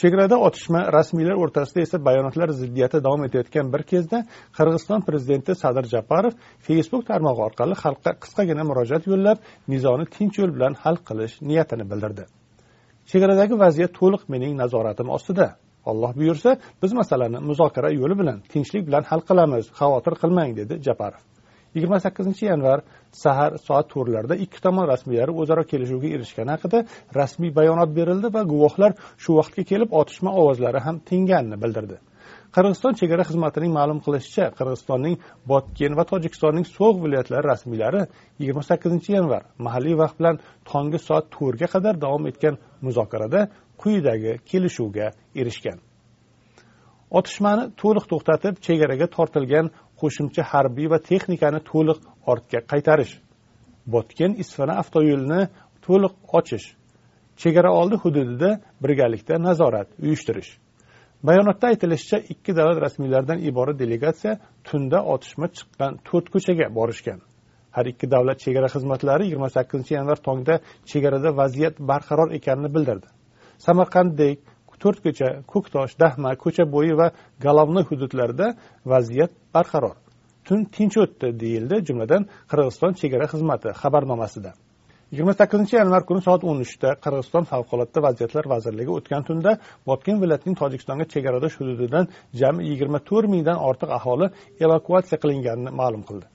Chegarada 0.00 0.36
otishma 0.46 0.80
rasmiylar 0.92 1.36
o'rtasida 1.42 1.80
esa 1.86 2.04
bayonotlar 2.04 2.48
ziddiyati 2.60 2.98
davom 3.06 3.24
etayotgan 3.26 3.72
bir 3.74 3.82
kezda 3.92 4.18
qirg'iziston 4.56 5.00
prezidenti 5.08 5.54
sadir 5.62 5.84
japarov 5.94 6.32
facebook 6.68 7.04
tarmog'i 7.10 7.42
orqali 7.48 7.74
xalqqa 7.84 8.10
qisqagina 8.22 8.62
murojaat 8.70 9.04
yo'llab 9.12 9.38
nizoni 9.72 10.06
tinch 10.16 10.38
yo'l 10.40 10.52
bilan 10.56 10.74
hal 10.82 10.96
qilish 11.08 11.34
niyatini 11.50 11.84
bildirdi. 11.90 12.24
Chegaradagi 13.10 13.54
vaziyat 13.64 13.92
to'liq 14.00 14.22
mening 14.32 14.52
nazoratim 14.62 15.08
ostida. 15.16 15.48
Alloh 15.90 16.12
buyursa 16.18 16.50
biz 16.82 16.92
masalani 17.00 17.38
muzokara 17.48 17.90
yo'li 18.00 18.14
bilan 18.20 18.38
tinchlik 18.52 18.82
bilan 18.88 19.04
hal 19.10 19.20
qilamiz 19.28 19.64
xavotir 19.78 20.14
qilmang 20.22 20.50
dedi 20.60 20.74
japarov. 20.86 21.22
Yigirma 21.74 21.98
sakkizinchi 22.04 22.44
yanvar 22.52 22.78
sahar 23.22 23.52
soat 23.66 23.86
to'rtlarda 23.94 24.34
ikki 24.44 24.58
tomon 24.64 24.86
rasmiylari 24.92 25.32
o'zaro 25.40 25.62
kelishuvga 25.70 26.08
erishgani 26.16 26.50
haqida 26.54 26.78
rasmiy 27.20 27.52
bayonot 27.58 27.90
berildi 27.98 28.28
va 28.36 28.42
guvohlar 28.52 28.92
shu 29.22 29.30
vaqtga 29.40 29.62
kelib 29.70 29.90
otishma 30.00 30.30
ovozlari 30.40 30.80
ham 30.86 30.96
tinganini 31.08 31.58
bildirdi. 31.64 31.96
Qirg'iziston 32.54 32.94
chegara 33.00 33.24
xizmatining 33.28 33.72
ma'lum 33.78 33.98
qilishicha 34.04 34.44
qirg'izistonning 34.58 35.16
botken 35.50 35.92
va 35.98 36.04
tojikistonning 36.10 36.66
so'g' 36.76 37.00
viloyatlari 37.04 37.46
rasmiylari 37.52 38.02
yigirma 38.40 38.62
sakkizinchi 38.70 39.10
yanvar 39.16 39.42
mahalliy 39.66 39.96
vaqt 40.02 40.16
bilan 40.20 40.36
tonggi 40.70 41.00
soat 41.08 41.24
to'rtga 41.36 41.68
qadar 41.74 41.94
davom 42.04 42.24
etgan 42.30 42.54
muzokarada 42.86 43.40
quyidagi 43.82 44.32
kelishuvga 44.50 45.06
erishgan. 45.40 45.78
Otishmani 47.18 47.64
to'liq 47.80 48.06
to'xtatib 48.12 48.54
chegaraga 48.66 49.06
tortilgan 49.16 49.66
qo'shimcha 50.00 50.42
harbiy 50.52 50.86
va 50.92 50.98
texnikani 51.10 51.60
to'liq 51.70 51.98
ortga 52.26 52.60
qaytarish. 52.72 53.14
Botken 53.86 54.32
isfana 54.42 54.74
avtoyo'lini 54.82 55.40
to'liq 55.86 56.14
ochish. 56.38 56.66
Chegara 57.42 57.70
oldi 57.80 57.96
hududida 58.02 58.50
birgalikda 58.82 59.34
nazorat 59.42 59.88
uyushtirish. 60.02 60.50
Bayonotda 61.28 61.66
aytilishicha 61.72 62.18
ikki 62.32 62.56
davlat 62.56 62.78
rasmiylaridan 62.86 63.38
iborat 63.48 63.78
delegatsiya 63.78 64.38
tunda 64.64 64.98
otishma 65.14 65.46
chiqqan 65.56 65.92
to'rt 66.08 66.26
ko'chaga 66.34 66.66
borishgan. 66.78 67.20
Har 67.76 67.86
ikki 67.92 68.06
davlat 68.14 68.38
chegara 68.44 68.68
xizmatlari 68.74 69.24
yigirma 69.26 69.48
sakkizinchi 69.56 69.94
yanvar 69.98 70.18
tongda 70.26 70.54
chegarada 70.90 71.30
vaziyat 71.40 71.74
barqaror 71.90 72.28
ekanini 72.38 72.70
bildirdi. 72.74 73.08
Samarqanddek 73.66 74.38
to'rtko'cha 74.84 75.28
ko'ktosh 75.52 75.94
dahma 76.02 76.30
ko'cha 76.44 76.64
bo'yi 76.74 76.94
va 77.00 77.06
golovnoy 77.44 77.84
hududlarida 77.90 78.46
vaziyat 78.92 79.32
barqaror. 79.54 79.96
Tun 80.46 80.60
tinch 80.76 80.96
o'tdi 81.04 81.28
deyildi 81.42 81.76
jumladan 81.88 82.22
qirg'iziston 82.50 82.92
chegara 83.00 83.26
xizmati 83.32 83.68
xabarnomasida. 83.80 84.52
Yigirma 85.12 85.34
sakkizinchi 85.40 85.74
yanvar 85.76 86.02
kuni 86.08 86.20
soat 86.26 86.42
o'n 86.50 86.58
uchda 86.66 86.90
qirg'iziston 87.04 87.44
favqulodda 87.52 87.98
vaziyatlar 88.06 88.44
vazirligi 88.54 88.90
o'tgan 88.98 89.22
tunda 89.28 89.50
botken 89.88 90.16
viloyatining 90.22 90.56
tojikistonga 90.62 91.04
chegaradosh 91.12 91.56
hududidan 91.60 92.04
jami 92.40 92.62
yigirma 92.70 92.98
to'rt 93.08 93.28
mingdan 93.34 93.58
ortiq 93.68 93.90
aholi 93.98 94.26
evakuatsiya 94.66 95.18
qilinganini 95.22 95.70
ma'lum 95.80 96.02
qildi. 96.08 96.26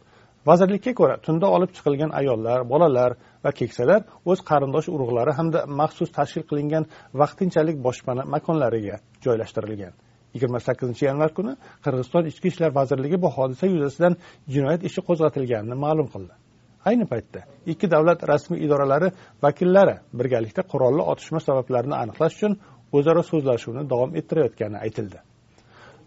Vazirlikka 0.49 0.91
ko'ra 0.99 1.15
tunda 1.25 1.47
olib 1.55 1.71
chiqilgan 1.75 2.11
ayollar 2.19 2.59
bolalar 2.73 3.11
va 3.43 3.51
keksalar 3.59 4.01
o'z 4.31 4.39
qarindosh 4.49 4.87
urug'lari 4.95 5.31
hamda 5.39 5.59
maxsus 5.79 6.09
tashkil 6.17 6.43
qilingan 6.49 6.83
vaqtinchalik 7.21 7.77
boshpana 7.87 8.23
makonlariga 8.35 8.95
joylashtirilgan. 9.25 9.93
Yigirma 10.33 10.59
sakkizinchi 10.67 11.03
yanvar 11.09 11.31
kuni 11.37 11.53
qirg'iziston 11.85 12.23
ichki 12.31 12.47
ishlar 12.51 12.71
vazirligi 12.79 13.17
bu 13.23 13.29
hodisa 13.37 13.65
yuzasidan 13.73 14.13
jinoyat 14.53 14.81
ishi 14.89 15.01
qo'zg'atilganini 15.07 15.75
ma'lum 15.85 16.07
qildi. 16.13 16.33
Ayni 16.89 17.05
paytda 17.11 17.39
ikki 17.71 17.87
davlat 17.93 18.19
rasmiy 18.31 18.59
idoralari 18.65 19.09
vakillari 19.45 19.95
birgalikda 20.19 20.61
qurolli 20.71 21.03
otishma 21.11 21.39
sabablarini 21.47 21.95
aniqlash 22.03 22.35
uchun 22.37 22.53
o'zaro 22.97 23.21
so'zlashuvni 23.31 23.83
davom 23.91 24.11
ettirayotgani 24.19 24.77
aytildi. 24.85 25.19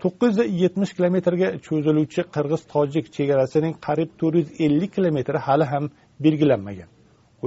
to'qqiz 0.03 0.39
yuz 0.39 0.55
yetmish 0.63 0.93
kilometrga 0.97 1.49
cho'ziluvchi 1.67 2.23
qirg'iz 2.37 2.63
tojik 2.75 3.07
chegarasining 3.17 3.75
qariyb 3.87 4.11
to'rt 4.21 4.35
yuz 4.41 4.49
ellik 4.67 4.91
kilometri 4.97 5.39
hali 5.47 5.67
ham 5.73 5.85
belgilanmagan. 6.25 6.89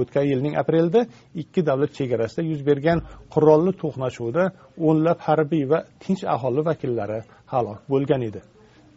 O'tgan 0.00 0.26
yilning 0.32 0.54
aprelida 0.62 1.00
ikki 1.42 1.60
davlat 1.68 1.92
chegarasida 1.98 2.42
yuz 2.50 2.60
bergan 2.68 2.98
qurolli 3.34 3.72
to'qnashuvda 3.82 4.44
o'nlab 4.88 5.18
harbiy 5.28 5.64
va 5.72 5.78
tinch 6.02 6.22
aholi 6.34 6.62
vakillari 6.70 7.20
halok 7.52 7.80
bo'lgan 7.92 8.22
edi. 8.28 8.40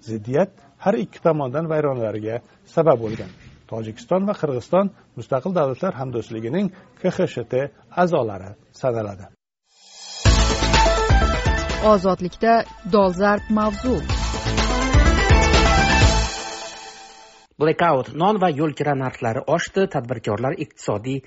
Ziddiyat 0.10 0.52
har 0.84 0.96
ikki 1.04 1.20
tomondan 1.26 1.66
vayronalarga 1.74 2.36
sabab 2.76 2.98
bo'lgan. 3.06 3.32
Tojikiston 3.72 4.22
va 4.30 4.34
qirg'iziston 4.42 4.86
mustaqil 5.18 5.52
davlatlar 5.60 5.94
hamdo'stligining 6.02 6.68
kxsht 7.02 7.54
a'zolari 8.04 8.52
sanaladi. 8.82 9.26
Ozodlikda 11.94 12.54
dolzarb 12.96 13.44
mavzu. 13.60 14.19
Blackout 17.60 18.14
non 18.22 18.40
va 18.42 18.50
yo'l 18.60 18.74
kira 18.80 18.96
narxlari 19.04 19.44
oshdi 19.56 19.86
tadbirkorlar 19.94 20.58
iqtisodiy 20.66 21.20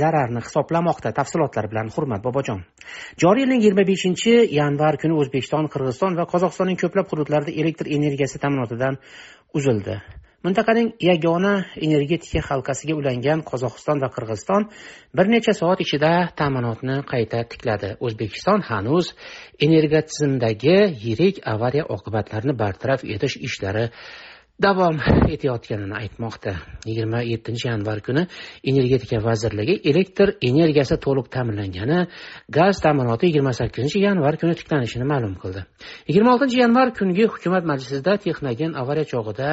zararni 0.00 0.42
hisoblamoqda 0.46 1.12
tafsilotlar 1.18 1.68
bilan. 1.72 1.92
Hurmat 1.96 2.24
bobojon. 2.24 2.64
Joriy 3.22 3.44
yilning 3.44 3.62
yigirma 3.64 3.84
beshinchi 3.92 4.34
yanvar 4.60 5.00
kuni 5.02 5.18
o'zbekiston 5.20 5.70
qirg'iziston 5.74 6.18
va 6.20 6.28
qozog'istonning 6.32 6.80
ko'plab 6.82 7.12
hududlarida 7.12 7.52
elektr 7.62 7.90
energiyasi 7.98 8.42
ta'minotidan 8.42 9.00
uzildi. 9.58 10.00
Mintaqaning 10.42 10.88
yagona 10.98 11.52
energetika 11.86 12.40
halqasiga 12.48 12.96
ulangan 12.98 13.44
qozog'iston 13.50 14.00
va 14.02 14.08
qirg'iziston 14.16 14.64
bir 15.18 15.28
necha 15.34 15.52
soat 15.54 15.84
ichida 15.84 16.10
ta'minotni 16.40 16.96
qayta 17.12 17.44
tikladi. 17.52 17.92
O'zbekiston 18.06 18.64
hanuz 18.70 19.12
energotizimdagi 19.66 20.76
yirik 21.04 21.38
avariya 21.54 21.84
oqibatlarini 21.96 22.56
bartaraf 22.62 23.06
etish 23.14 23.36
ishlari 23.48 23.86
davom 24.62 24.96
etayotganini 25.34 25.94
aytmoqda. 26.02 26.52
Yigirma 26.88 27.22
yettinchi 27.32 27.68
yanvar 27.68 28.00
kuni 28.06 28.22
energetika 28.70 29.18
vazirligi 29.28 29.74
elektr 29.90 30.28
energiyasi 30.50 30.96
to'liq 31.06 31.26
ta'minlangani 31.36 31.98
gaz 32.58 32.80
ta'minoti 32.84 33.30
yigirma 33.30 33.52
sakkizinchi 33.60 34.04
yanvar 34.08 34.38
kuni 34.42 34.54
tiklanishini 34.60 35.06
ma'lum 35.12 35.34
qildi. 35.42 35.64
Yigirma 36.08 36.30
oltinchi 36.34 36.62
yanvar 36.64 36.94
kungi 36.98 37.26
hukumat 37.34 37.64
majlisida 37.72 38.16
texnogen 38.24 38.72
avariya 38.82 39.06
chog'ida 39.12 39.50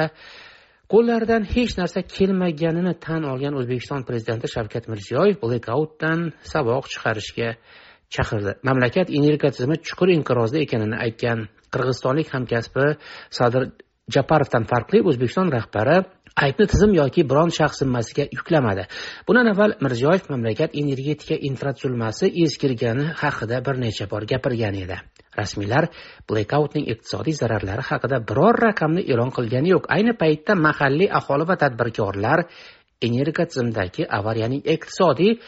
qo'llaridan 0.92 1.42
hech 1.54 1.72
narsa 1.80 2.00
kelmaganini 2.16 2.94
tan 3.06 3.22
olgan 3.32 3.54
o'zbekiston 3.60 4.02
prezidenti 4.08 4.46
shavkat 4.54 4.84
mirziyoyev 4.92 5.36
blekautdan 5.44 6.18
saboq 6.52 6.84
chiqarishga 6.92 7.48
chaqirdi. 8.14 8.52
Mamlakat 8.68 9.08
energiya 9.18 9.50
tizimi 9.54 9.76
chuqur 9.86 10.08
inqirozda 10.16 10.58
ekanini 10.66 10.96
aytgan 11.04 11.38
qirg'izistonlik 11.72 12.28
hamkasbi 12.34 12.86
sadir 13.38 13.62
japarovdan 14.14 14.64
farqli 14.70 15.02
o'zbekiston 15.08 15.52
rahbari 15.56 15.96
aybni 16.44 16.66
tizim 16.72 16.92
yoki 16.94 17.24
biron 17.30 17.50
shaxs 17.58 17.82
zimmasiga 17.82 18.26
yuklamadi. 18.36 18.86
Bundan 19.28 19.50
avval 19.52 19.76
mirziyoyev 19.84 20.28
mamlakat 20.32 20.76
energetika 20.82 21.36
infratuzilmasi 21.48 22.32
eskirgani 22.44 23.06
haqida 23.22 23.62
bir 23.66 23.80
necha 23.84 24.10
bor 24.10 24.26
gapirgan 24.32 24.76
edi. 24.84 24.98
Rasmiylar 25.38 25.88
blekautning 26.30 26.86
iqtisodiy 26.92 27.34
zararlari 27.42 27.86
haqida 27.90 28.20
biror 28.28 28.60
raqamni 28.66 29.02
e'lon 29.12 29.30
qilgani 29.36 29.74
yo'q. 29.74 29.88
Ayni 29.96 30.16
paytda 30.22 30.58
mahalliy 30.66 31.10
aholi 31.20 31.48
va 31.50 31.56
tadbirkorlar 31.62 32.46
energo 33.08 33.44
tizimidagi 33.50 34.06
avariyaning 34.18 34.62
iqtisodiy 34.74 35.38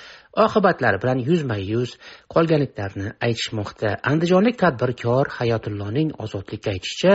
oqibatlari 0.44 0.98
bilan 1.02 1.18
yuzma 1.28 1.56
yuz 1.56 1.96
qolganliklarini 2.34 3.12
aytishmoqda. 3.26 3.90
Andijonlik 4.10 4.56
tadbirkor 4.62 5.28
hayotulloning 5.38 6.14
ozodlikka 6.24 6.72
aytishicha 6.74 7.14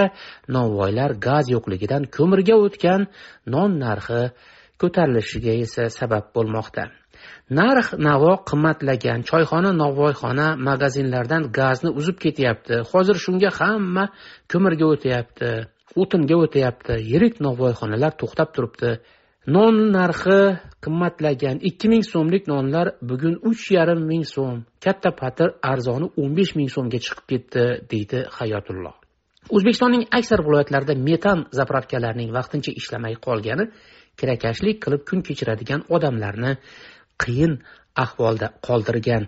novvoylar 0.58 1.18
gaz 1.28 1.50
yo'qligidan 1.56 2.04
ko'mirga 2.18 2.56
o'tgan 2.66 3.08
non 3.54 3.80
narxi 3.86 4.22
ko'tarilishiga 4.82 5.54
esa 5.66 5.90
sabab 6.00 6.26
bo'lmoqda. 6.36 6.84
Narx 7.60 7.88
navo 8.08 8.34
qimmatlagan. 8.50 9.24
Choyxona 9.30 9.72
novvoyxona 9.82 10.48
magazinlardan 10.70 11.50
gazni 11.60 11.90
uzib 12.00 12.18
ketyapti. 12.26 12.84
Hozir 12.92 13.18
shunga 13.26 13.50
hamma 13.60 14.06
ko'mirga 14.52 14.86
o'tyapti 14.94 15.52
o'tinga 16.02 16.36
o'tyapti. 16.44 17.00
Yirik 17.12 17.40
novvoyxonalar 17.46 18.14
to'xtab 18.22 18.50
turibdi. 18.56 18.92
Non 19.56 19.75
narxi 19.96 20.39
qimmatlagan 20.84 21.58
ikki 21.70 21.88
ming 21.94 22.04
so'mlik 22.12 22.44
nonlar 22.51 22.88
bugun 23.10 23.36
uch 23.50 23.66
yarim 23.75 24.01
ming 24.12 24.25
so'm 24.36 24.58
katta 24.84 25.12
patir 25.22 25.50
arzoni 25.72 26.08
o'n 26.22 26.32
besh 26.38 26.54
ming 26.60 26.70
so'mga 26.75 27.00
chiqib 27.06 27.25
ketdi 27.32 27.63
deydi 27.92 28.20
hayotulloh 28.38 28.96
o'zbekistonning 29.56 30.04
aksar 30.20 30.39
viloyatlarida 30.48 30.96
metan 31.10 31.39
zapravkalarining 31.60 32.30
vaqtincha 32.38 32.72
ishlamay 32.82 33.16
qolgani 33.27 33.66
kirakashlik 34.20 34.77
qilib 34.84 35.04
kun 35.10 35.20
kechiradigan 35.27 35.82
odamlarni 35.96 36.51
qiyin 37.24 37.54
ahvolda 38.04 38.48
qoldirgan. 38.68 39.24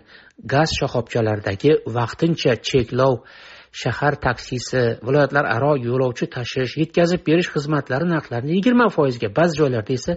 Gaz 0.52 0.70
shoxobchalaridagi 0.78 1.72
vaqtincha 1.98 2.52
cheklov 2.68 3.14
shahar 3.72 4.14
taksisi 4.26 4.82
viloyatlararo 5.06 5.72
yo'lovchi 5.88 6.26
tashish 6.36 6.76
yetkazib 6.82 7.20
berish 7.28 7.50
xizmatlari 7.54 8.06
narxlarini 8.14 8.56
yigirma 8.58 8.86
foizga 8.96 9.28
ba'zi 9.38 9.54
joylarda 9.60 9.92
esa 9.98 10.16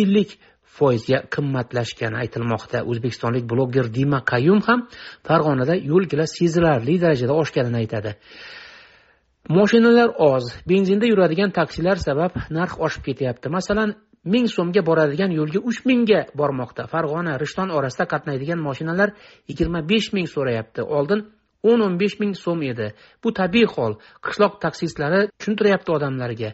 ellik 0.00 0.38
foizga 0.76 1.22
qimmatlashgani 1.34 2.16
aytilmoqda. 2.22 2.84
O'zbekistonlik 2.90 3.44
bloger 3.52 3.86
dima 3.98 4.20
qayum 4.32 4.60
ham 4.68 4.86
farg'onada 5.28 5.74
yo'lkira 5.90 6.26
sezilarli 6.38 6.98
darajada 7.04 7.34
oshganini 7.42 7.78
aytadi. 7.82 8.12
Moshinalar 9.58 10.10
oz 10.32 10.44
benzinda 10.70 11.06
yuradigan 11.12 11.50
taksilar 11.58 11.96
sabab 12.08 12.32
narx 12.58 12.72
oshib 12.86 13.02
ketyapti. 13.08 13.46
Masalan 13.58 13.94
ming 14.34 14.46
so'mga 14.56 14.82
boradigan 14.88 15.30
yo'lga 15.38 15.60
uch 15.70 15.80
mingga 15.88 16.20
bormoqda. 16.40 16.82
Farg'ona 16.92 17.38
rishton 17.42 17.70
orasida 17.78 18.04
qatnaydigan 18.12 18.60
moshinalar 18.68 19.14
yigirma 19.50 19.80
besh 19.90 20.08
ming 20.16 20.28
so'rayapti. 20.34 20.82
Oldin 20.98 21.20
o'n 21.62 21.80
o'n 21.86 21.98
besh 22.00 22.18
ming 22.20 22.34
so'm 22.36 22.62
edi. 22.62 22.92
Bu 23.22 23.32
tabiiy 23.32 23.68
hol. 23.74 23.96
Qishloq 24.24 24.58
taksistlari 24.64 25.28
tushuntiryapti 25.38 25.92
odamlarga. 25.98 26.50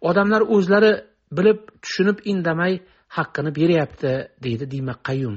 Odamlar 0.00 0.42
o'zlari 0.56 0.92
bilib 1.36 1.60
tushunib 1.82 2.22
indamay 2.32 2.80
haqqini 3.16 3.50
beryapti 3.58 4.12
deydi 4.44 4.70
dima 4.70 4.94
qayyum. 5.08 5.36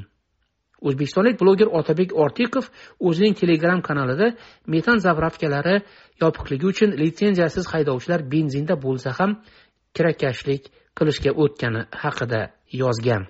O'zbekistonlik 0.88 1.40
bloger 1.42 1.68
otabek 1.80 2.14
ortiqov 2.24 2.70
o'zining 3.08 3.34
telegram 3.42 3.82
kanalida 3.88 4.28
metan 4.74 5.02
zapravkalari 5.06 5.76
yopiqligi 6.24 6.66
uchun 6.74 6.96
litsenziyasiz 7.02 7.66
haydovchilar 7.74 8.24
benzinda 8.34 8.76
bo'lsa 8.86 9.12
ham 9.20 9.32
kirakashlik 9.96 10.72
qilishga 10.98 11.32
o'tgani 11.44 11.82
haqida 12.04 12.42
yozgan. 12.82 13.28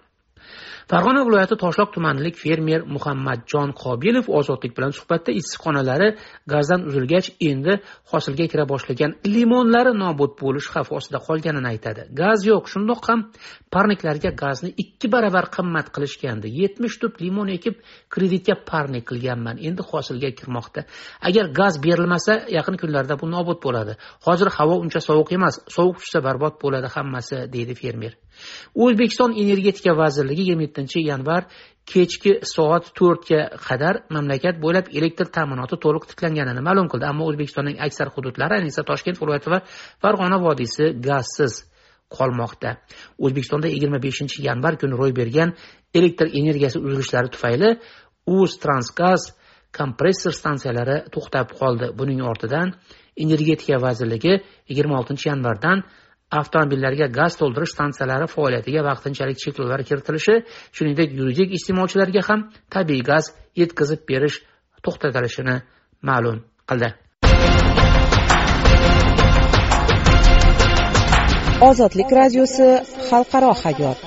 Farg'ona 0.92 1.22
viloyati 1.28 1.56
toshloq 1.64 1.90
tumanlik 1.96 2.36
fermer 2.44 2.82
muhammadjon 2.96 3.70
qobilov 3.84 4.26
ozodlik 4.40 4.74
bilan 4.78 4.92
suhbatda 4.98 5.32
issiqxonalari 5.40 6.10
gazdan 6.54 6.82
uzilgach 6.90 7.28
endi 7.50 7.74
hosilga 8.12 8.46
kira 8.52 8.66
boshlagan 8.74 9.12
limonlari 9.34 9.94
nobud 10.04 10.32
bo'lish 10.42 10.68
xavfi 10.74 10.96
ostida 11.00 11.20
qolganini 11.28 11.68
aytadi. 11.74 12.02
Gaz 12.22 12.40
yo'q 12.50 12.66
shundoq 12.74 13.02
ham 13.10 13.20
parniklarga 13.74 14.32
gazni 14.44 14.70
ikki 14.84 15.08
baravar 15.16 15.46
qimmat 15.56 15.88
qilishgandi. 15.96 16.48
Yetmish 16.62 16.96
tup 17.02 17.14
limon 17.24 17.50
ekib 17.58 17.76
kreditga 18.14 18.56
parnik 18.70 19.06
qilganman. 19.10 19.56
Endi 19.68 19.82
hosilga 19.92 20.30
kirmoqda. 20.40 20.82
Agar 21.28 21.46
gaz 21.60 21.74
berilmasa 21.86 22.34
yaqin 22.58 22.76
kunlarda 22.82 23.20
bu 23.22 23.26
nobud 23.36 23.60
bo'ladi. 23.66 23.94
Hozir 24.26 24.50
havo 24.58 24.76
uncha 24.84 25.02
sovuq 25.10 25.30
emas 25.38 25.56
sovuq 25.76 25.98
tushsa 26.02 26.20
barbod 26.28 26.56
bo'ladi 26.64 26.88
hammasi 26.96 27.38
deydi 27.56 27.76
fermer. 27.82 28.14
O'zbekiston 28.84 29.32
energetika 29.44 29.92
vazirligi 30.02 30.42
yigirma 30.42 30.64
yettinchi 30.68 31.00
yanvar 31.12 31.44
kechki 31.92 32.32
soat 32.54 32.92
to'rtga 33.00 33.42
qadar 33.68 33.96
mamlakat 34.16 34.56
bo'ylab 34.64 34.92
elektr 34.98 35.28
ta'minoti 35.38 35.76
to'liq 35.86 36.04
tiklanganini 36.12 36.62
ma'lum 36.68 36.88
qildi. 36.92 37.06
Ammo 37.12 37.24
o'zbekistonning 37.30 37.78
aksar 37.86 38.08
hududlari 38.16 38.60
ayniqsa 38.60 38.82
toshkent 38.92 39.18
viloyati 39.22 39.50
va 39.54 39.60
farg'ona 40.04 40.38
vodiysi 40.46 40.86
gazsiz 41.08 41.54
qolmoqda. 42.18 42.70
O'zbekistonda 43.26 43.68
yigirma 43.76 44.00
beshinchi 44.08 44.38
yanvar 44.50 44.74
kuni 44.82 44.96
ro'y 45.02 45.14
bergan 45.20 45.50
elektr 46.00 46.28
energiyasi 46.42 46.78
uzilishlari 46.86 47.30
tufayli 47.36 47.70
uztransgaz 48.38 49.22
kompressor 49.80 50.34
stansiyalari 50.42 50.98
to'xtab 51.14 51.48
qoldi. 51.60 51.88
Buning 52.00 52.22
ortidan 52.32 52.68
energetika 53.24 53.76
vazirligi 53.86 54.34
yigirma 54.70 55.00
oltinchi 55.00 55.30
yanvardan 55.32 55.84
avtomobillarga 56.38 57.08
gaz 57.20 57.34
to'ldirish 57.40 57.74
stansiyalari 57.76 58.28
faoliyatiga 58.36 58.82
vaqtinchalik 58.90 59.38
cheklovlar 59.44 59.82
kiritilishi 59.90 60.36
shuningdek 60.78 61.10
yuridik 61.20 61.56
iste'molchilarga 61.58 62.22
ham 62.30 62.46
tabiiy 62.76 63.04
gaz 63.12 63.32
yetkazib 63.62 64.02
berish 64.12 64.38
to'xtatilishini 64.86 65.56
ma'lum 66.10 66.38
qildi. 66.70 66.90
Ozodlik 71.70 72.10
radiosi 72.20 72.70
xalqaro 73.10 73.52
hayot. 73.64 74.00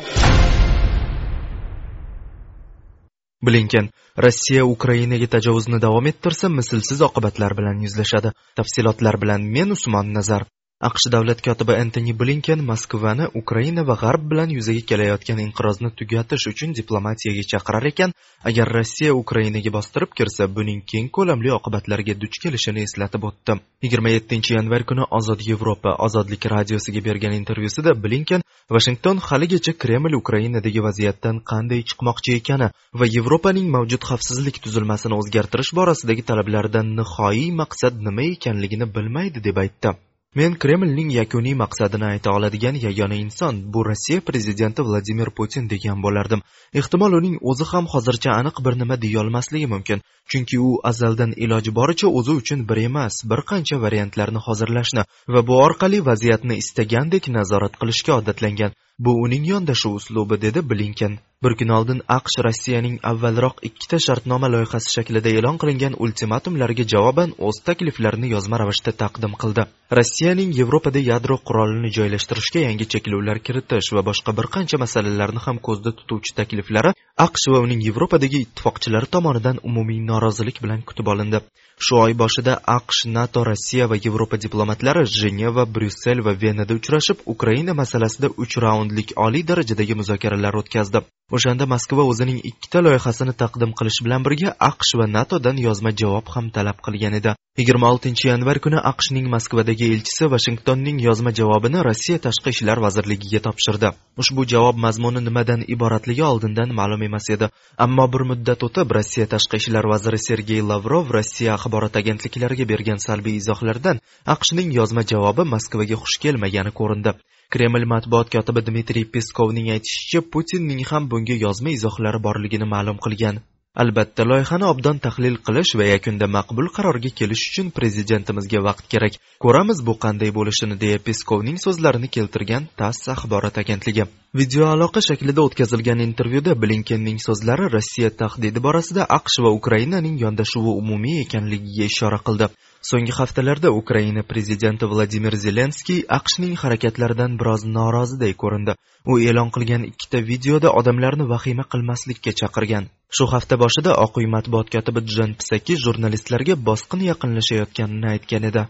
Blinken 3.46 3.90
rossiya 4.24 4.62
ukrainaga 4.74 5.26
tajovuzni 5.34 5.78
davom 5.84 6.06
ettirsa 6.12 6.48
mislsiz 6.58 7.02
oqibatlar 7.08 7.52
bilan 7.58 7.82
yuzlashadi. 7.84 8.30
Tafsilotlar 8.58 9.18
bilan 9.22 9.40
men 9.56 9.74
usmon 9.76 10.14
nazar 10.16 10.46
aqsh 10.88 11.06
davlat 11.14 11.40
kotibi 11.46 11.74
entoni 11.82 12.12
blinken 12.20 12.60
moskvani 12.70 13.26
ukraina 13.40 13.82
va 13.90 13.96
g'arb 14.02 14.22
bilan 14.30 14.50
yuzaga 14.56 14.82
kelayotgan 14.90 15.42
inqirozni 15.46 15.90
tugatish 15.98 16.46
uchun 16.52 16.70
diplomatiyaga 16.78 17.44
chaqirar 17.52 17.84
ekan. 17.92 18.10
Agar 18.50 18.66
rossiya 18.76 19.12
ukrainaga 19.22 19.70
bostirib 19.78 20.10
kirsa 20.18 20.48
buning 20.56 20.80
keng 20.92 21.08
ko'lamli 21.16 21.50
oqibatlariga 21.58 22.14
duch 22.22 22.36
kelishini 22.42 22.80
eslatib 22.88 23.28
o'tdi. 23.30 23.60
yigirma 23.84 24.10
yettinchi 24.16 24.54
yanvar 24.54 24.82
kuni 24.90 25.04
ozod 25.18 25.40
yevropa 25.50 25.92
ozodlik 26.06 26.44
radiosiga 26.54 27.00
bergan 27.08 27.34
intervyusida 27.40 27.94
blinken 28.04 28.44
vashington 28.76 29.16
haligacha 29.28 29.72
kreml 29.82 30.14
ukrainadagi 30.22 30.84
vaziyatdan 30.88 31.40
qanday 31.52 31.82
chiqmoqchi 31.90 32.36
ekani 32.40 32.68
va 33.00 33.10
yevropaning 33.16 33.68
mavjud 33.76 34.06
xavfsizlik 34.10 34.62
tuzilmasini 34.64 35.18
o'zgartirish 35.20 35.72
borasidagi 35.80 36.28
talablaridan 36.30 36.96
nihoyiy 37.00 37.50
maqsad 37.62 38.00
nima 38.06 38.24
ekanligini 38.36 38.86
bilmaydi 38.96 39.44
deb 39.48 39.62
aytdi. 39.66 39.92
Men 40.34 40.54
kremlning 40.56 41.10
yakuniy 41.12 41.54
maqsadini 41.62 42.06
ayta 42.08 42.30
oladigan 42.36 42.76
yagona 42.84 43.16
inson 43.24 43.56
bu 43.72 43.84
rossiya 43.88 44.20
prezidenti 44.28 44.84
vladimir 44.88 45.30
putin 45.38 45.68
degan 45.72 45.98
bo'lardim. 46.04 46.40
Ehtimol 46.80 47.16
uning 47.18 47.36
o'zi 47.52 47.66
ham 47.72 47.88
hozircha 47.94 48.30
aniq 48.40 48.62
bir 48.66 48.78
nima 48.82 48.96
deyolmasligi 49.02 49.68
mumkin 49.74 50.04
chunki 50.30 50.60
u 50.68 50.70
azaldan 50.90 51.34
iloji 51.44 51.74
boricha 51.80 52.08
o'zi 52.20 52.32
uchun 52.40 52.68
bir 52.68 52.78
emas 52.88 53.14
bir 53.30 53.40
qancha 53.50 53.80
variantlarni 53.84 54.40
hozirlashni 54.46 55.02
va 55.34 55.46
bu 55.48 55.58
orqali 55.66 56.00
vaziyatni 56.10 56.56
istagandek 56.62 57.28
nazorat 57.38 57.74
qilishga 57.80 58.12
odatlangan. 58.20 58.72
Bu 59.04 59.12
uning 59.24 59.44
yondashuv 59.52 59.94
uslubi 59.98 60.36
dedi 60.42 60.60
blinken. 60.70 61.14
Bir 61.44 61.54
kun 61.60 61.70
oldin 61.76 62.00
aqsh 62.16 62.36
rossiyaning 62.46 62.96
avvalroq 63.10 63.56
ikkita 63.68 63.98
shartnoma 64.04 64.48
loyihasi 64.54 64.92
shaklida 64.96 65.30
e'lon 65.38 65.56
qilingan 65.62 65.96
ultimatumlarga 66.04 66.84
javoban 66.92 67.30
o'z 67.48 67.58
takliflarini 67.68 68.28
yozma 68.34 68.60
ravishda 68.62 68.92
taqdim 69.02 69.34
qildi. 69.42 69.64
Rossiyaning 69.98 70.50
yevropada 70.60 71.00
yadro 71.10 71.36
qurolini 71.48 71.90
joylashtirishga 71.98 72.60
yangi 72.66 72.86
cheklovlar 72.94 73.38
kiritish 73.46 73.88
va 73.96 74.02
boshqa 74.10 74.36
bir 74.38 74.46
qancha 74.54 74.82
masalalarni 74.84 75.40
ham 75.46 75.58
ko'zda 75.66 75.90
tutuvchi 75.98 76.36
takliflari 76.38 76.94
aqsh 77.20 77.50
va 77.52 77.58
uning 77.60 77.80
yevropadagi 77.86 78.38
ittifoqchilari 78.44 79.08
tomonidan 79.14 79.58
umumiy 79.68 80.00
norozilik 80.10 80.62
bilan 80.64 80.80
kutib 80.88 81.06
olindi. 81.12 81.40
Shu 81.84 81.96
oy 82.04 82.12
boshida 82.22 82.54
aqsh 82.76 83.00
nato 83.16 83.44
rossiya 83.48 83.88
va 83.90 83.96
yevropa 84.04 84.36
diplomatlari 84.44 85.02
jeneva 85.20 85.64
bryussel 85.74 86.24
va 86.26 86.32
venada 86.42 86.74
uchrashib 86.78 87.18
ukraina 87.34 87.74
masalasida 87.80 88.28
uch 88.42 88.56
raundlik 88.64 89.12
oliy 89.26 89.44
darajadagi 89.50 89.98
muzokaralar 90.00 90.54
o'tkazdi. 90.60 91.04
O'shanda 91.36 91.66
moskva 91.74 92.02
o'zining 92.12 92.38
ikkita 92.50 92.80
loyihasini 92.86 93.34
taqdim 93.42 93.70
qilish 93.78 94.00
bilan 94.06 94.24
birga 94.26 94.50
aqsh 94.70 94.92
va 95.00 95.06
natodan 95.16 95.56
yozma 95.66 95.90
javob 96.00 96.26
ham 96.34 96.50
talab 96.56 96.78
qilgan 96.86 97.14
edi. 97.20 97.32
Yigirma 97.60 97.88
oltinchi 97.92 98.28
yanvar 98.28 98.58
kuni 98.64 98.78
aqshning 98.90 99.26
moskvadagi 99.34 99.88
elchisi 99.94 100.28
vashingtonning 100.34 100.98
yozma 101.06 101.32
javobini 101.38 101.80
rossiya 101.88 102.18
tashqi 102.26 102.54
ishlar 102.54 102.78
vazirligiga 102.84 103.40
topshirdi. 103.46 103.90
Ushbu 104.22 104.46
javob 104.52 104.76
mazmuni 104.84 105.20
nimadan 105.28 105.64
iboratligi 105.74 106.24
oldindan 106.32 106.76
ma'lum 106.80 107.01
emas 107.08 107.28
edi. 107.34 107.48
Ammo 107.84 108.06
bir 108.12 108.24
muddat 108.30 108.64
o'tib 108.68 108.94
rossiya 108.96 109.26
tashqi 109.34 109.60
ishlar 109.62 109.88
vaziri 109.92 110.20
sergey 110.26 110.60
lavrov 110.70 111.12
rossiya 111.16 111.54
axborot 111.56 111.98
agentliklariga 112.00 112.66
bergan 112.72 113.00
salbiy 113.06 113.36
izohlardan 113.42 114.02
aqshning 114.34 114.74
yozma 114.78 115.06
javobi 115.12 115.48
moskvaga 115.54 116.00
xush 116.02 116.18
kelmagani 116.24 116.72
ko'rindi. 116.80 117.14
Kreml 117.52 117.84
matbuot 117.94 118.28
kotibi 118.34 118.60
dmitriy 118.66 119.08
peskovning 119.14 119.72
aytishicha 119.76 120.20
putinning 120.34 120.84
ham 120.90 121.08
bunga 121.14 121.36
yozma 121.46 121.74
izohlari 121.78 122.20
borligini 122.26 122.68
ma'lum 122.74 123.02
qilgan. 123.06 123.42
Albatta 123.74 124.24
loyihani 124.28 124.66
obdon 124.68 124.98
tahlil 125.04 125.36
qilish 125.46 125.72
va 125.80 125.84
yakunda 125.88 126.26
maqbul 126.36 126.68
qarorga 126.76 127.10
kelish 127.20 127.44
uchun 127.50 127.70
prezidentimizga 127.76 128.60
vaqt 128.68 128.88
kerak. 128.92 129.14
Ko'ramiz 129.44 129.78
bu 129.86 129.94
qanday 130.04 130.30
bo'lishini 130.38 130.76
deya 130.82 130.98
peskovning 131.06 131.58
so'zlarini 131.64 132.08
keltirgan 132.16 132.68
tass 132.80 133.08
axborot 133.14 133.56
agentligi. 133.62 134.04
Video 134.40 134.66
aloqa 134.74 135.00
shaklida 135.08 135.40
o'tkazilgan 135.46 136.04
intervyuda 136.08 136.52
blinkenning 136.62 137.18
so'zlari 137.26 137.70
rossiya 137.76 138.10
tahdidi 138.22 138.60
borasida 138.66 139.08
aqsh 139.18 139.38
va 139.44 139.50
ukrainaning 139.60 140.20
yondashuvi 140.24 140.76
umumiy 140.82 141.22
ekanligiga 141.24 141.88
ishora 141.92 142.20
qildi. 142.28 142.52
So'nggi 142.90 143.12
haftalarda 143.18 143.70
ukraina 143.80 144.22
prezidenti 144.30 144.88
vladimir 144.92 145.34
zelenskiy 145.44 146.00
aqshning 146.18 146.54
harakatlaridan 146.62 147.38
biroz 147.40 147.62
noroziday 147.76 148.34
ko'rindi. 148.42 148.74
U 149.10 149.18
e'lon 149.28 149.50
qilgan 149.54 149.86
ikkita 149.90 150.18
videoda 150.30 150.74
odamlarni 150.80 151.28
vahima 151.34 151.64
qilmaslikka 151.72 152.32
chaqirgan. 152.40 152.90
Shu 153.16 153.24
hafta 153.32 153.58
boshida 153.64 153.96
oq 154.04 154.20
uy 154.20 154.26
matbuot 154.34 154.68
kotibi 154.74 155.00
jon 155.16 155.34
psaki 155.40 155.80
jurnalistlarga 155.84 156.54
bosqin 156.68 157.08
yaqinlashayotganini 157.10 158.14
aytgan 158.14 158.48
edi. 158.50 158.62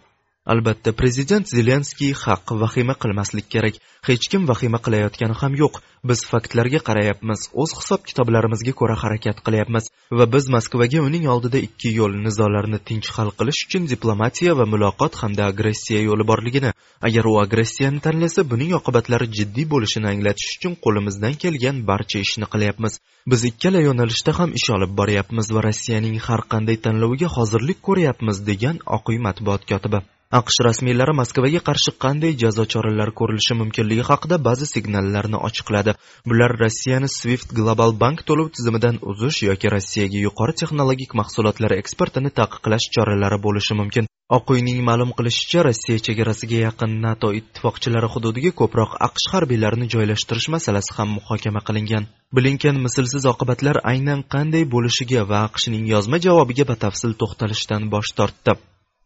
Albatta 0.44 0.92
prezident 0.92 1.46
zelenskiy 1.46 2.12
haq 2.18 2.50
vahima 2.62 2.94
qilmaslik 3.02 3.46
kerak. 3.54 3.74
Hech 4.08 4.24
kim 4.30 4.46
vahima 4.50 4.78
qilayotgani 4.86 5.34
ham 5.40 5.54
yo'q. 5.62 5.78
Biz 6.10 6.20
faktlarga 6.30 6.80
qarayapmiz 6.88 7.44
o'z 7.62 7.74
hisob 7.78 8.00
kitoblarimizga 8.08 8.72
ko'ra 8.80 8.96
harakat 9.02 9.42
qilyapmiz 9.46 9.84
va 10.18 10.26
biz 10.34 10.48
moskvaga 10.54 11.02
uning 11.08 11.28
oldida 11.34 11.58
ikki 11.66 11.92
yo'l 11.98 12.16
nizolarni 12.24 12.80
tinch 12.88 13.10
hal 13.16 13.30
qilish 13.38 13.60
uchun 13.66 13.86
diplomatiya 13.92 14.56
va 14.60 14.66
muloqot 14.72 15.18
hamda 15.22 15.46
agressiya 15.52 16.00
yo'li 16.08 16.26
borligini 16.30 16.72
agar 17.08 17.28
u 17.32 17.34
agressiyani 17.44 18.02
tanlasa 18.06 18.42
buning 18.52 18.72
oqibatlari 18.80 19.28
jiddiy 19.38 19.66
bo'lishini 19.74 20.10
anglatish 20.14 20.56
uchun 20.56 20.74
qo'limizdan 20.86 21.38
kelgan 21.44 21.78
barcha 21.90 22.24
ishni 22.26 22.50
qilyapmiz. 22.54 22.98
Biz 23.30 23.44
ikkala 23.50 23.84
yo'nalishda 23.88 24.34
ham 24.38 24.56
ish 24.60 24.68
olib 24.76 24.96
boryapmiz 25.02 25.52
va 25.54 25.62
rossiyaning 25.68 26.18
har 26.26 26.42
qanday 26.52 26.82
tanloviga 26.88 27.30
hozirlik 27.36 27.78
ko'ryapmiz 27.90 28.42
degan 28.50 28.82
oq 28.98 29.14
uy 29.14 29.22
matbuot 29.28 29.70
kotibi. 29.70 30.02
Aqsh 30.38 30.58
rasmiylari 30.64 31.12
moskvaga 31.20 31.60
qarshi 31.68 31.92
qanday 32.04 32.32
jazo 32.42 32.64
choralari 32.72 33.12
ko'rilishi 33.20 33.54
mumkinligi 33.60 34.04
haqida 34.10 34.36
ba'zi 34.46 34.66
signallarni 34.74 35.38
ochiqladi. 35.48 35.92
Bular 36.30 36.52
rossiyani 36.62 37.08
swift 37.18 37.52
global 37.58 37.92
bank 38.02 38.22
to'lov 38.28 38.48
tizimidan 38.56 39.00
uzish 39.12 39.42
yoki 39.48 39.72
rossiyaga 39.74 40.22
yuqori 40.26 40.54
texnologik 40.62 41.12
mahsulotlar 41.20 41.76
eksportini 41.80 42.30
taqiqlash 42.40 42.86
choralari 42.94 43.38
bo'lishi 43.46 43.78
mumkin. 43.82 44.08
Oq 44.36 44.54
uyning 44.54 44.80
ma'lum 44.88 45.10
qilishicha 45.18 45.66
rossiya 45.68 45.98
chegarasiga 46.06 46.58
yaqin 46.66 46.92
nato 47.04 47.34
ittifoqchilari 47.40 48.12
hududiga 48.16 48.56
ko'proq 48.60 48.96
aqsh 49.08 49.28
harbiylarini 49.34 49.92
joylashtirish 49.94 50.48
masalasi 50.56 50.96
ham 50.98 51.14
muhokama 51.18 51.66
qilingan. 51.68 52.10
Blinken 52.36 52.82
mislsiz 52.88 53.30
oqibatlar 53.34 53.84
aynan 53.94 54.20
qanday 54.34 54.64
bo'lishiga 54.74 55.28
va 55.30 55.46
aqshning 55.48 55.84
yozma 55.94 56.24
javobiga 56.26 56.70
batafsil 56.74 57.18
to'xtalishdan 57.20 57.90
bosh 57.94 58.16
tortdi. 58.20 58.60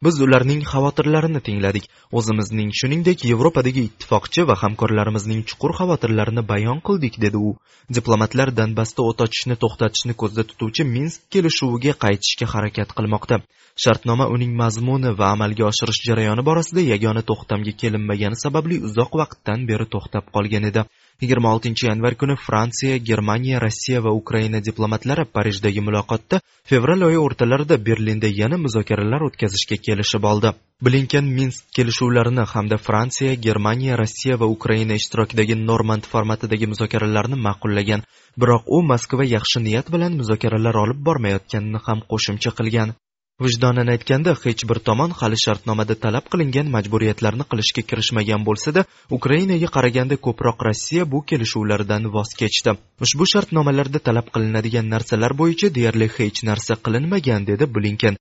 Biz 0.04 0.20
ularning 0.20 0.62
xavotirlarini 0.70 1.40
tingladik. 1.48 1.84
O'zimizning 2.18 2.70
shuningdek 2.78 3.24
yevropadagi 3.30 3.82
ittifoqchi 3.88 4.44
va 4.50 4.56
hamkorlarimizning 4.62 5.40
chuqur 5.50 5.72
xavotirlarini 5.78 6.42
bayon 6.52 6.82
qildik 6.88 7.14
dedi 7.24 7.38
u. 7.48 7.50
Diplomatlar 7.98 8.52
donbassda 8.58 9.06
o't 9.10 9.24
ochishni 9.26 9.56
to'xtatishni 9.62 10.14
ko'zda 10.22 10.42
tutuvchi 10.50 10.88
minsk 10.94 11.28
kelishuviga 11.36 11.94
qaytishga 12.04 12.46
harakat 12.54 12.94
qilmoqda. 12.98 13.40
Shartnoma 13.84 14.26
uning 14.34 14.52
mazmuni 14.62 15.10
va 15.18 15.26
amalga 15.36 15.64
oshirish 15.70 16.00
jarayoni 16.08 16.42
borasida 16.48 16.82
yagona 16.92 17.22
to'xtamga 17.30 17.72
kelinmagani 17.80 18.36
sababli 18.44 18.76
uzoq 18.88 19.12
vaqtdan 19.22 19.66
beri 19.70 19.86
to'xtab 19.94 20.24
qolgan 20.36 20.64
edi. 20.70 20.82
Yigirma 21.22 21.52
oltinchi 21.54 21.86
yanvar 21.86 22.14
kuni 22.20 22.36
fransiya 22.46 22.96
germaniya 23.08 23.60
rossiya 23.64 24.00
va 24.06 24.10
ukraina 24.20 24.60
diplomatlari 24.68 25.24
parijdagi 25.36 25.80
muloqotda 25.86 26.40
fevral 26.70 27.06
oyi 27.08 27.18
o'rtalarida 27.26 27.76
berlinda 27.88 28.28
yana 28.40 28.56
muzokaralar 28.64 29.26
o'tkazishga 29.28 29.76
kelishib 29.86 30.24
oldi. 30.32 30.52
Blinken 30.86 31.26
minsk 31.36 31.70
kelishuvlarini 31.76 32.44
hamda 32.52 32.76
fransiya 32.86 33.34
germaniya 33.46 33.96
rossiya 34.02 34.36
va 34.42 34.46
ukraina 34.56 34.98
ishtirokidagi 35.00 35.56
normand 35.70 36.04
formatidagi 36.12 36.66
muzokaralarni 36.72 37.40
ma'qullagan. 37.46 38.04
Biroq 38.40 38.68
u 38.76 38.82
moskva 38.92 39.24
yaxshi 39.36 39.64
niyat 39.66 39.86
bilan 39.94 40.20
muzokaralar 40.20 40.82
olib 40.84 41.02
bormayotganini 41.08 41.80
ham 41.86 42.04
qo'shimcha 42.12 42.56
qilgan. 42.58 42.96
Vijdonan 43.44 43.90
aytganda 43.92 44.32
hech 44.42 44.62
bir 44.68 44.78
tomon 44.88 45.10
hali 45.20 45.36
shartnomada 45.44 45.94
talab 46.04 46.28
qilingan 46.32 46.68
majburiyatlarni 46.74 47.44
qilishga 47.50 47.82
kirishmagan 47.90 48.46
bo'lsada 48.48 48.84
ukrainaga 49.16 49.68
qaraganda 49.74 50.16
ko'proq 50.26 50.64
rossiya 50.68 51.04
bu 51.12 51.20
kelishuvlardan 51.30 52.08
voz 52.14 52.30
kechdi. 52.40 52.72
Ushbu 53.04 53.24
shartnomalarda 53.32 54.00
talab 54.08 54.30
qilinadigan 54.34 54.88
narsalar 54.94 55.32
bo'yicha 55.40 55.68
deyarli 55.76 56.08
hech 56.16 56.40
narsa 56.48 56.78
qilinmagan 56.84 57.46
dedi 57.50 57.64
blinken. 57.74 58.16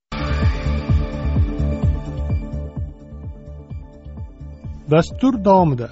Dastur 4.92 5.34
davomida 5.48 5.90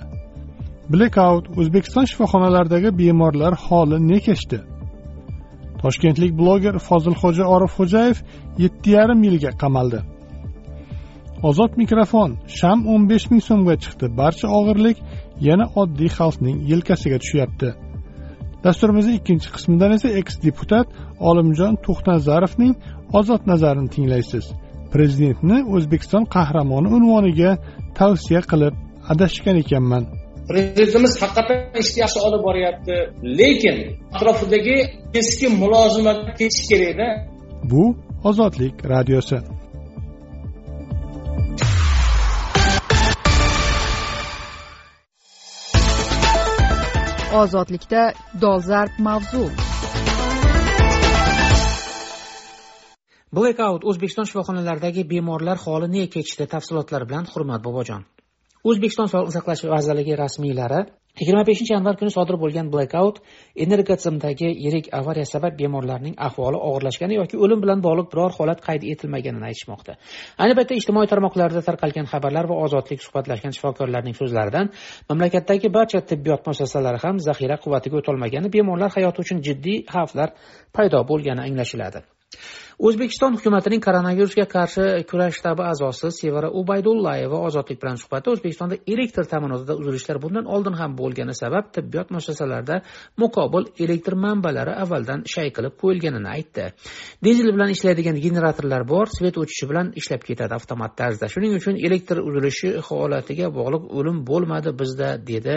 Blackout 0.92 1.46
o'zbekiston 1.60 2.06
shifoxonalaridagi 2.12 2.90
bemorlar 3.02 3.54
holi 3.66 3.98
ne 4.12 4.20
kechdi? 4.28 4.60
Toshkentlik 5.84 6.32
bloger 6.42 6.76
fozilxo'ja 6.88 7.46
orifxo'jayev 7.56 8.18
yetti 8.64 8.90
yarim 8.98 9.22
yilga 9.28 9.52
qamaldi. 9.62 10.00
Ozod 11.50 11.74
mikrofon 11.82 12.32
sham 12.58 12.80
o'n 12.92 13.08
besh 13.12 13.26
ming 13.32 13.44
so'mga 13.50 13.76
chiqdi. 13.84 14.06
Barcha 14.20 14.48
og'irlik 14.60 14.98
yana 15.48 15.66
oddiy 15.82 16.12
xalqning 16.18 16.58
yelkasiga 16.72 17.18
tushyapti. 17.24 17.70
Dasturimizning 18.66 19.16
ikkinchi 19.20 19.50
qismidan 19.56 19.92
esa 19.98 20.10
eks 20.20 20.34
deputat 20.46 20.88
olimjon 21.30 21.74
to'xtazarovning 21.86 22.74
ozod 23.20 23.42
nazarini 23.52 23.90
tinglaysiz. 23.96 24.46
Prezidentni 24.94 25.58
o'zbekiston 25.76 26.24
qahramoni 26.36 26.90
unvoniga 26.98 27.52
tavsiya 28.00 28.42
qilib 28.52 28.76
adashgan 29.14 29.58
ekanman. 29.64 30.04
Prezidentimiz 30.50 31.14
haqiqatdan 31.22 31.82
ishni 31.82 32.00
yaxshi 32.04 32.20
olib 32.28 32.42
boryapti 32.48 32.96
lekin 33.40 33.78
atrofidagi 34.16 34.78
keskin 35.14 35.52
mulozimatga 35.64 36.32
ketish 36.40 36.64
kerakda 36.72 37.08
bu 37.72 37.84
ozodlik 38.30 38.76
radiosi. 38.94 39.38
Ozodlikda 47.42 48.02
dolzarb 48.42 48.94
mavzu. 49.08 49.46
Blackout 53.36 53.86
o'zbekiston 53.90 54.28
shifoxonalaridagi 54.30 55.02
bemorlar 55.14 55.58
holi 55.66 55.88
ne 55.96 56.04
kechdi? 56.16 56.46
Tafsilotlar 56.56 57.08
bilan 57.10 57.26
hurmat 57.34 57.64
bobojon 57.68 58.04
o'zbekiston 58.70 59.08
sog'liqni 59.12 59.36
saqlash 59.38 59.64
vazirligi 59.76 60.14
rasmiylari 60.24 60.82
yigirma 61.22 61.44
beshinchi 61.50 61.74
yanvar 61.76 61.96
kuni 62.00 62.12
sodir 62.18 62.38
bo'lgan 62.44 62.70
blackout 62.74 63.20
energotizimdagi 63.66 64.50
yirik 64.66 64.88
avariya 65.00 65.28
sabab 65.34 65.54
bemorlarning 65.62 66.16
ahvoli 66.28 66.62
og'irlashgani 66.70 67.20
yoki 67.20 67.36
o'lim 67.44 67.60
bilan 67.64 67.84
bog'liq 67.88 68.08
biror 68.14 68.32
holat 68.38 68.64
qayd 68.68 68.88
etilmaganini 68.94 69.46
aytishmoqda. 69.50 69.98
Ayni 70.44 70.54
paytda 70.60 70.80
ijtimoiy 70.80 71.12
tarmoqlarda 71.14 71.62
tarqalgan 71.68 72.10
xabarlar 72.14 72.50
va 72.52 72.56
ozodlik 72.66 73.06
suhbatlashgan 73.06 73.54
shifokorlarning 73.58 74.16
so'zlaridan 74.22 74.72
mamlakatdagi 75.10 75.74
barcha 75.78 76.02
tibbiyot 76.12 76.42
muassasalari 76.48 77.04
ham 77.06 77.22
zaxira 77.28 77.60
quvvatiga 77.64 78.02
o'tolmagani 78.02 78.54
bemorlar 78.58 78.90
hayoti 78.98 79.20
uchun 79.26 79.46
jiddiy 79.48 79.78
xavflar 79.94 80.30
paydo 80.76 81.00
bo'lgani 81.12 81.42
anglashiladi. 81.48 82.02
O'zbekiston 82.80 83.36
hukumatining 83.38 83.82
koronavirusga 83.84 84.46
qarshi 84.50 84.86
kurash 85.10 85.38
shtabi 85.40 85.64
a'zosi 85.72 86.10
sevara 86.16 86.50
ubaydullayeva 86.62 87.38
ozodlik 87.48 87.82
bilan 87.84 88.00
suhbatda 88.02 88.34
o'zbekistonda 88.34 88.80
elektr 88.94 89.28
ta'minotida 89.34 89.76
uzilishlar 89.82 90.22
bundan 90.24 90.46
oldin 90.56 90.74
ham 90.82 90.98
bo'lgani 90.98 91.36
sabab 91.42 91.70
tibbiyot 91.76 92.10
muassasalarida 92.16 92.82
muqobil 93.24 93.70
elektr 93.86 94.18
manbalari 94.26 94.74
avvaldan 94.84 95.26
shay 95.34 95.52
qilib 95.56 95.78
qo'yilganini 95.82 96.30
aytdi. 96.36 96.66
Dizel 97.26 97.50
bilan 97.56 97.70
ishlaydigan 97.76 98.18
generatorlar 98.26 98.88
bor 98.94 99.08
svet 99.18 99.38
o'chishi 99.44 99.70
bilan 99.72 99.94
ishlab 100.00 100.26
ketadi 100.30 100.54
avtomat 100.60 100.98
tarzda. 100.98 101.30
Shuning 101.34 101.54
uchun 101.60 101.78
elektr 101.88 102.18
uzilishi 102.28 102.74
holatiga 102.88 103.52
bog'liq 103.60 103.84
o'lim 103.98 104.24
bo'lmadi 104.30 104.74
bizda 104.82 105.10
dedi 105.32 105.56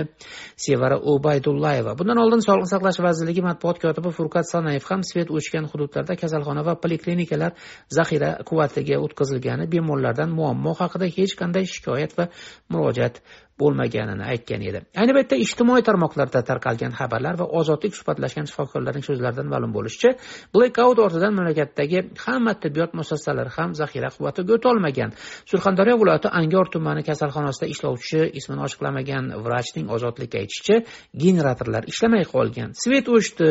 sevara 0.67 0.99
ubaydullayeva 1.13 1.97
bundan 1.99 2.19
oldin 2.25 2.45
sog'liqni 2.49 2.73
saqlash 2.75 3.01
vazirligi 3.07 3.43
matbuot 3.49 3.79
kotibi 3.85 4.11
furqat 4.19 4.47
sanayev 4.53 4.85
ham 4.91 5.01
svet 5.11 5.29
o'chgan 5.37 5.65
hududlarda 5.73 6.15
kasalxona 6.23 6.63
va 6.69 6.75
poliklinikalar 7.07 7.53
zaxira 7.97 8.31
quvvatiga 8.49 8.99
o'tkazilgani 9.05 9.67
bemorlardan 9.71 10.31
muammo 10.39 10.75
haqida 10.81 11.07
hech 11.17 11.35
qanday 11.41 11.65
shikoyat 11.75 12.17
va 12.19 12.27
murojaat 12.73 13.21
bo'lmaganini 13.61 14.25
aytgan 14.33 14.63
edi. 14.69 14.83
Ayni 15.01 15.13
paytda 15.17 15.37
ijtimoiy 15.45 15.83
tarmoqlarda 15.89 16.43
tarqalgan 16.51 16.93
xabarlar 16.99 17.39
va 17.41 17.47
ozodlik 17.61 17.95
suhbatlashgan 17.99 18.49
shifokorlarning 18.51 19.05
so'zlaridan 19.09 19.49
ma'lum 19.53 19.73
bo'lishicha 19.77 20.11
blekaut 20.55 20.99
ortidan 21.07 21.33
mamlakatdagi 21.39 22.03
hamma 22.25 22.53
tibbiyot 22.63 22.93
muassasalari 22.99 23.51
ham 23.57 23.71
zaxira 23.81 24.11
quvvatiga 24.17 24.53
o'tolmagan. 24.59 25.11
Surxondaryo 25.51 25.97
viloyati 26.03 26.29
angor 26.41 26.67
tumani 26.75 27.03
kasalxonasida 27.09 27.67
ishlovchi 27.75 28.21
ismini 28.39 28.63
ochiqlamagan 28.67 29.25
vrachning 29.47 29.87
ozodlikka 29.97 30.43
aytishicha 30.43 30.77
generatorlar 31.25 31.89
ishlamay 31.93 32.25
qolgan. 32.35 32.69
Svet 32.83 33.09
o'chdi 33.17 33.49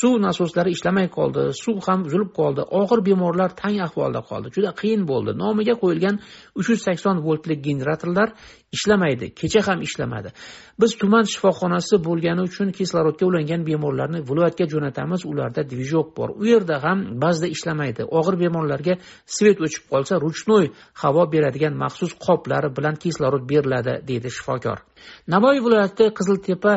suv 0.00 0.14
nasoslari 0.26 0.70
ishlamay 0.76 1.08
qoldi 1.18 1.48
suv 1.64 1.82
ham 1.86 2.06
uzilib 2.08 2.30
qoldi 2.40 2.62
og'ir 2.80 3.00
bemorlar 3.08 3.50
tang 3.62 3.78
ahvolda 3.86 4.22
qoldi. 4.30 4.54
Juda 4.56 4.70
qiyin 4.80 5.02
bo'ldi. 5.10 5.34
Nomiga 5.42 5.74
qo'yilgan 5.82 6.16
uch 6.58 6.68
yuz 6.72 6.80
sakson 6.86 7.16
voltlik 7.26 7.60
generatorlar 7.68 8.28
ishlamaydi 8.76 9.34
kecha 9.40 9.60
ham 9.66 9.80
ishlamadi. 9.88 10.32
Biz 10.80 10.92
tuman 11.00 11.24
shifoxonasi 11.32 11.96
bo'lgani 12.08 12.42
uchun 12.48 12.68
kislorodga 12.78 13.24
ulangan 13.30 13.62
bemorlarni 13.68 14.20
viloyatga 14.30 14.64
jo'natamiz. 14.72 15.20
Ularda 15.30 15.62
движок 15.70 16.08
bor. 16.16 16.28
U 16.40 16.44
yerda 16.52 16.76
ham 16.84 16.98
ba'zida 17.22 17.48
ishlamaydi. 17.56 18.02
Og'ir 18.18 18.34
bemorlarga 18.44 18.94
svet 19.36 19.58
o'chib 19.66 19.84
qolsa 19.92 20.14
ruchnoy 20.24 20.66
havo 21.02 21.22
beradigan 21.34 21.74
maxsus 21.82 22.12
qoplari 22.26 22.68
bilan 22.76 22.96
kislorod 23.04 23.44
beriladi 23.52 23.94
deydi 24.08 24.28
shifokor. 24.36 24.78
Navoiy 25.34 25.60
viloyati 25.66 26.04
qiziltepa 26.18 26.72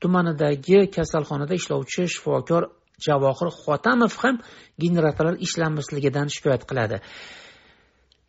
tumanidagi 0.00 0.78
kasalxonada 0.96 1.54
ishlovchi 1.60 2.02
shifokor 2.14 2.62
javohir 3.06 3.48
xotamov 3.62 4.12
ham 4.22 4.36
generatorlar 4.82 5.36
ishlamasligidan 5.46 6.28
shikoyat 6.34 6.62
qiladi. 6.70 7.00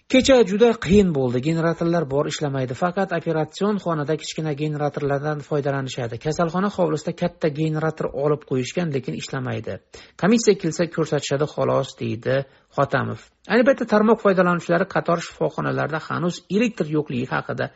Kecha 0.07 0.37
juda 0.47 0.69
qiyin 0.85 1.09
bo'ldi. 1.15 1.41
Generatorlar 1.47 2.05
bor 2.13 2.29
ishlamaydi. 2.31 2.75
Faqat 2.81 3.11
operatsion 3.17 3.79
xonada 3.83 4.15
kichkina 4.21 4.53
generatorlardan 4.61 5.43
foydalanishadi. 5.47 6.19
Kasalxona 6.25 6.69
hovlisida 6.77 7.13
katta 7.21 7.51
generator 7.59 8.07
olib 8.23 8.47
qo'yishgan 8.49 8.93
lekin 8.95 9.19
ishlamaydi. 9.21 9.79
Komissiya 10.21 10.55
kelsa 10.63 10.87
ko'rsatishadi 10.95 11.49
xolos 11.55 11.93
deydi 12.01 12.39
xotamov. 12.77 13.19
Albatta 13.55 13.89
tarmoq 13.93 14.23
foydalanuvchilari 14.25 14.87
qator 14.95 15.23
shifoxonalarda 15.27 15.99
hanuz 16.09 16.35
elektr 16.57 16.87
yo'qligi 16.97 17.27
haqida 17.35 17.71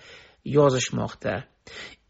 yozishmoqda. 0.58 1.36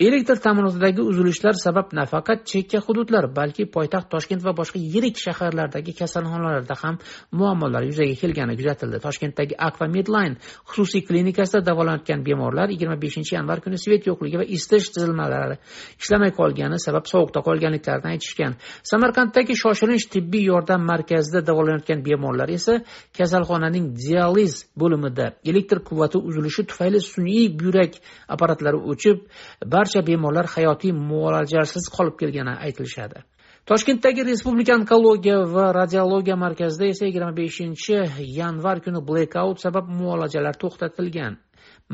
Elektr 0.02 0.40
ta'minotidagi 0.42 1.02
uzilishlar 1.02 1.54
sabab 1.54 1.92
nafaqat 1.94 2.40
chekka 2.52 2.80
hududlar 2.86 3.28
balki 3.36 3.68
poytaxt 3.76 4.10
toshkent 4.14 4.42
va 4.46 4.54
boshqa 4.60 4.80
yirik 4.94 5.18
shaharlardagi 5.24 5.94
kasalxonalarda 6.00 6.76
ham 6.82 6.96
muammolar 7.40 7.84
yuzaga 7.90 8.16
kelgani 8.22 8.56
kuzatildi. 8.60 8.98
Toshkentdagi 9.06 9.56
aqua 9.68 9.88
medline 9.96 10.36
xususiy 10.70 11.04
klinikasida 11.10 11.62
davolanayotgan 11.70 12.24
bemorlar 12.28 12.68
yigirma 12.74 12.98
beshinchi 13.04 13.36
yanvar 13.38 13.62
kuni 13.66 13.78
svet 13.84 14.08
yo'qligi 14.10 14.42
va 14.42 14.46
isitish 14.56 14.88
tizilmalari 14.96 15.60
ishlamay 16.02 16.32
qolgani 16.40 16.82
sabab 16.88 17.06
sovuqda 17.14 17.46
qolganliklarini 17.48 18.10
aytishgan. 18.14 18.58
Samarqanddagi 18.92 19.54
shoshilinch 19.64 20.06
tibbiy 20.16 20.44
yordam 20.52 20.82
markazida 20.92 21.46
davolanayotgan 21.50 22.00
bemorlar 22.08 22.50
esa 22.58 22.80
kasalxonaning 23.18 23.86
dializ 24.02 24.54
bo'limida 24.82 25.26
elektr 25.52 25.78
quvvati 25.88 26.18
uzilishi 26.28 26.66
tufayli 26.70 27.00
sun'iy 27.14 27.48
buyrak 27.62 28.02
apparatlari 28.34 28.80
o'chib 28.92 29.18
barcha 29.66 30.02
bemorlar 30.08 30.48
hayotiy 30.56 30.92
muolajasiz 30.92 31.90
qolib 31.96 32.16
kelgani 32.22 32.56
aytilishadi. 32.66 33.24
Toshkentdagi 33.70 34.26
respublika 34.26 34.74
onkologiya 34.76 35.38
va 35.56 35.68
radiologiya 35.74 36.36
markazida 36.36 36.86
esa 36.94 37.06
yigirma 37.06 37.32
beshinchi 37.38 38.00
yanvar 38.40 38.82
kuni 38.86 39.02
blekaut 39.10 39.62
sabab 39.62 39.86
muolajalar 40.00 40.56
to'xtatilgan. 40.64 41.38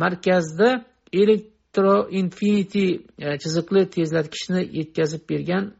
Markazda 0.04 0.70
elektro 1.12 2.08
infinity 2.22 2.86
e, 3.20 3.38
chiziqli 3.42 3.84
tezlatkichni 3.96 4.62
yetkazib 4.80 5.28
bergan 5.30 5.74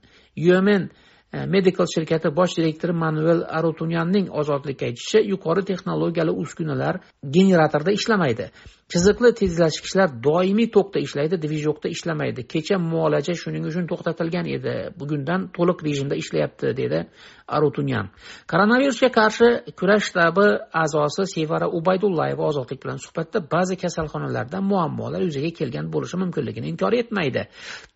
umen 0.58 0.90
E, 1.34 1.46
medical 1.46 1.88
shirkati 1.94 2.30
bosh 2.36 2.54
direktori 2.58 2.94
manuel 2.94 3.42
arutunyanning 3.60 4.30
ozodlikka 4.42 4.86
aytishicha 4.88 5.20
yuqori 5.32 5.64
texnologiyali 5.70 6.34
uskunalar 6.44 7.00
generatorda 7.38 7.92
ishlamaydi. 7.92 8.46
Chiziqli 8.94 9.34
tezlashgichlar 9.42 10.14
doimiy 10.28 10.70
tokda 10.78 11.00
ishlaydi 11.08 11.42
dvijokda 11.46 11.92
ishlamaydi. 11.96 12.48
Kecha 12.54 12.78
muolaja 12.92 13.36
shuning 13.42 13.68
uchun 13.72 13.90
to'xtatilgan 13.92 14.48
edi. 14.58 14.76
Bugundan 15.00 15.50
to'liq 15.58 15.84
rejimda 15.88 16.16
ishlayapti 16.24 16.72
dedi 16.82 17.04
arutunyan. 17.48 18.10
Koronavirusga 18.52 19.10
qarshi 19.20 19.48
kurash 19.80 20.06
shtabi 20.10 20.48
a'zosi 20.84 21.24
sevara 21.36 21.68
ubaydullayeva 21.80 22.44
ozodlik 22.50 22.80
bilan 22.84 23.00
suhbatda 23.06 23.40
ba'zi 23.54 23.76
kasalxonalarda 23.84 24.62
muammolar 24.72 25.22
yuzaga 25.28 25.52
kelgan 25.60 25.86
bo'lishi 25.94 26.18
mumkinligini 26.24 26.68
inkor 26.74 26.94
etmaydi. 27.02 27.48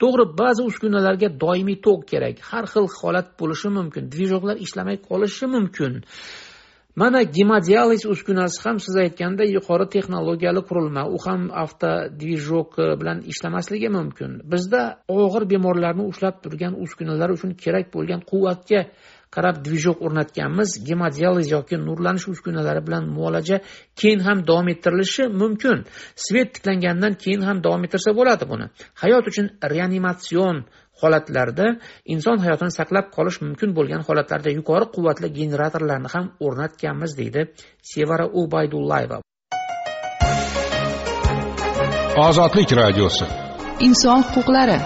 To'g'ri 0.01 0.25
ba'zi 0.41 0.61
uskunalarga 0.69 1.29
doimiy 1.43 1.81
tok 1.87 2.07
kerak. 2.11 2.37
Har 2.51 2.65
xil 2.73 2.87
holat 2.99 3.27
bo'lishi 3.39 3.69
mumkin. 3.77 4.03
Dvijoklar 4.13 4.57
ishlamay 4.65 4.97
qolishi 5.09 5.45
mumkin. 5.55 6.01
Mana 6.95 7.23
gemodializ 7.23 8.05
uskunasi 8.05 8.57
ham 8.63 8.79
siz 8.85 8.95
aytganda 9.03 9.45
yuqori 9.47 9.85
texnologiyali 9.93 10.61
qurilma. 10.69 11.03
U 11.15 11.17
ham 11.25 11.45
avtodvijok 11.63 12.79
e, 12.79 12.87
bilan 13.01 13.21
ishlamasligi 13.31 13.89
mumkin. 13.97 14.31
Bizda 14.53 14.81
og'ir 15.07 15.43
bemorlarni 15.53 16.03
ushlab 16.11 16.41
turgan 16.43 16.75
uskunalar 16.85 17.29
uchun 17.37 17.55
kerak 17.63 17.87
bo'lgan 17.95 18.25
quvvatga 18.31 18.81
qarab 19.35 19.55
dvijok 19.65 20.01
o'rnatganmiz. 20.05 20.69
Gemodializ 20.87 21.51
yoki 21.55 21.79
nurlanish 21.87 22.27
uskunalari 22.33 22.81
bilan 22.87 23.09
muolaja 23.15 23.57
keyin 23.99 24.19
ham 24.27 24.45
davom 24.49 24.67
ettirilishi 24.73 25.23
mumkin. 25.41 25.85
Svet 26.25 26.53
tiklangandan 26.55 27.13
keyin 27.23 27.41
ham 27.47 27.63
davom 27.65 27.83
ettirsa 27.87 28.15
bo'ladi 28.19 28.49
buni. 28.51 28.69
Hayot 29.01 29.25
uchun 29.31 29.47
reanimatsion 29.73 30.65
holatlarda 31.01 31.67
inson 32.13 32.37
hayotini 32.45 32.71
saqlab 32.79 33.07
qolish 33.17 33.41
mumkin 33.45 33.69
bo'lgan 33.77 34.01
holatlarda 34.07 34.49
yuqori 34.59 34.85
quvvatli 34.95 35.33
generatorlarni 35.39 36.09
ham 36.15 36.25
o'rnatganmiz 36.45 37.11
deydi 37.21 37.41
sevara 37.93 38.25
ubaydullayeva 38.41 39.17
ozodlik 42.27 42.69
radiosi. 42.81 43.25
Inson 43.87 44.21
huquqlari 44.27 44.77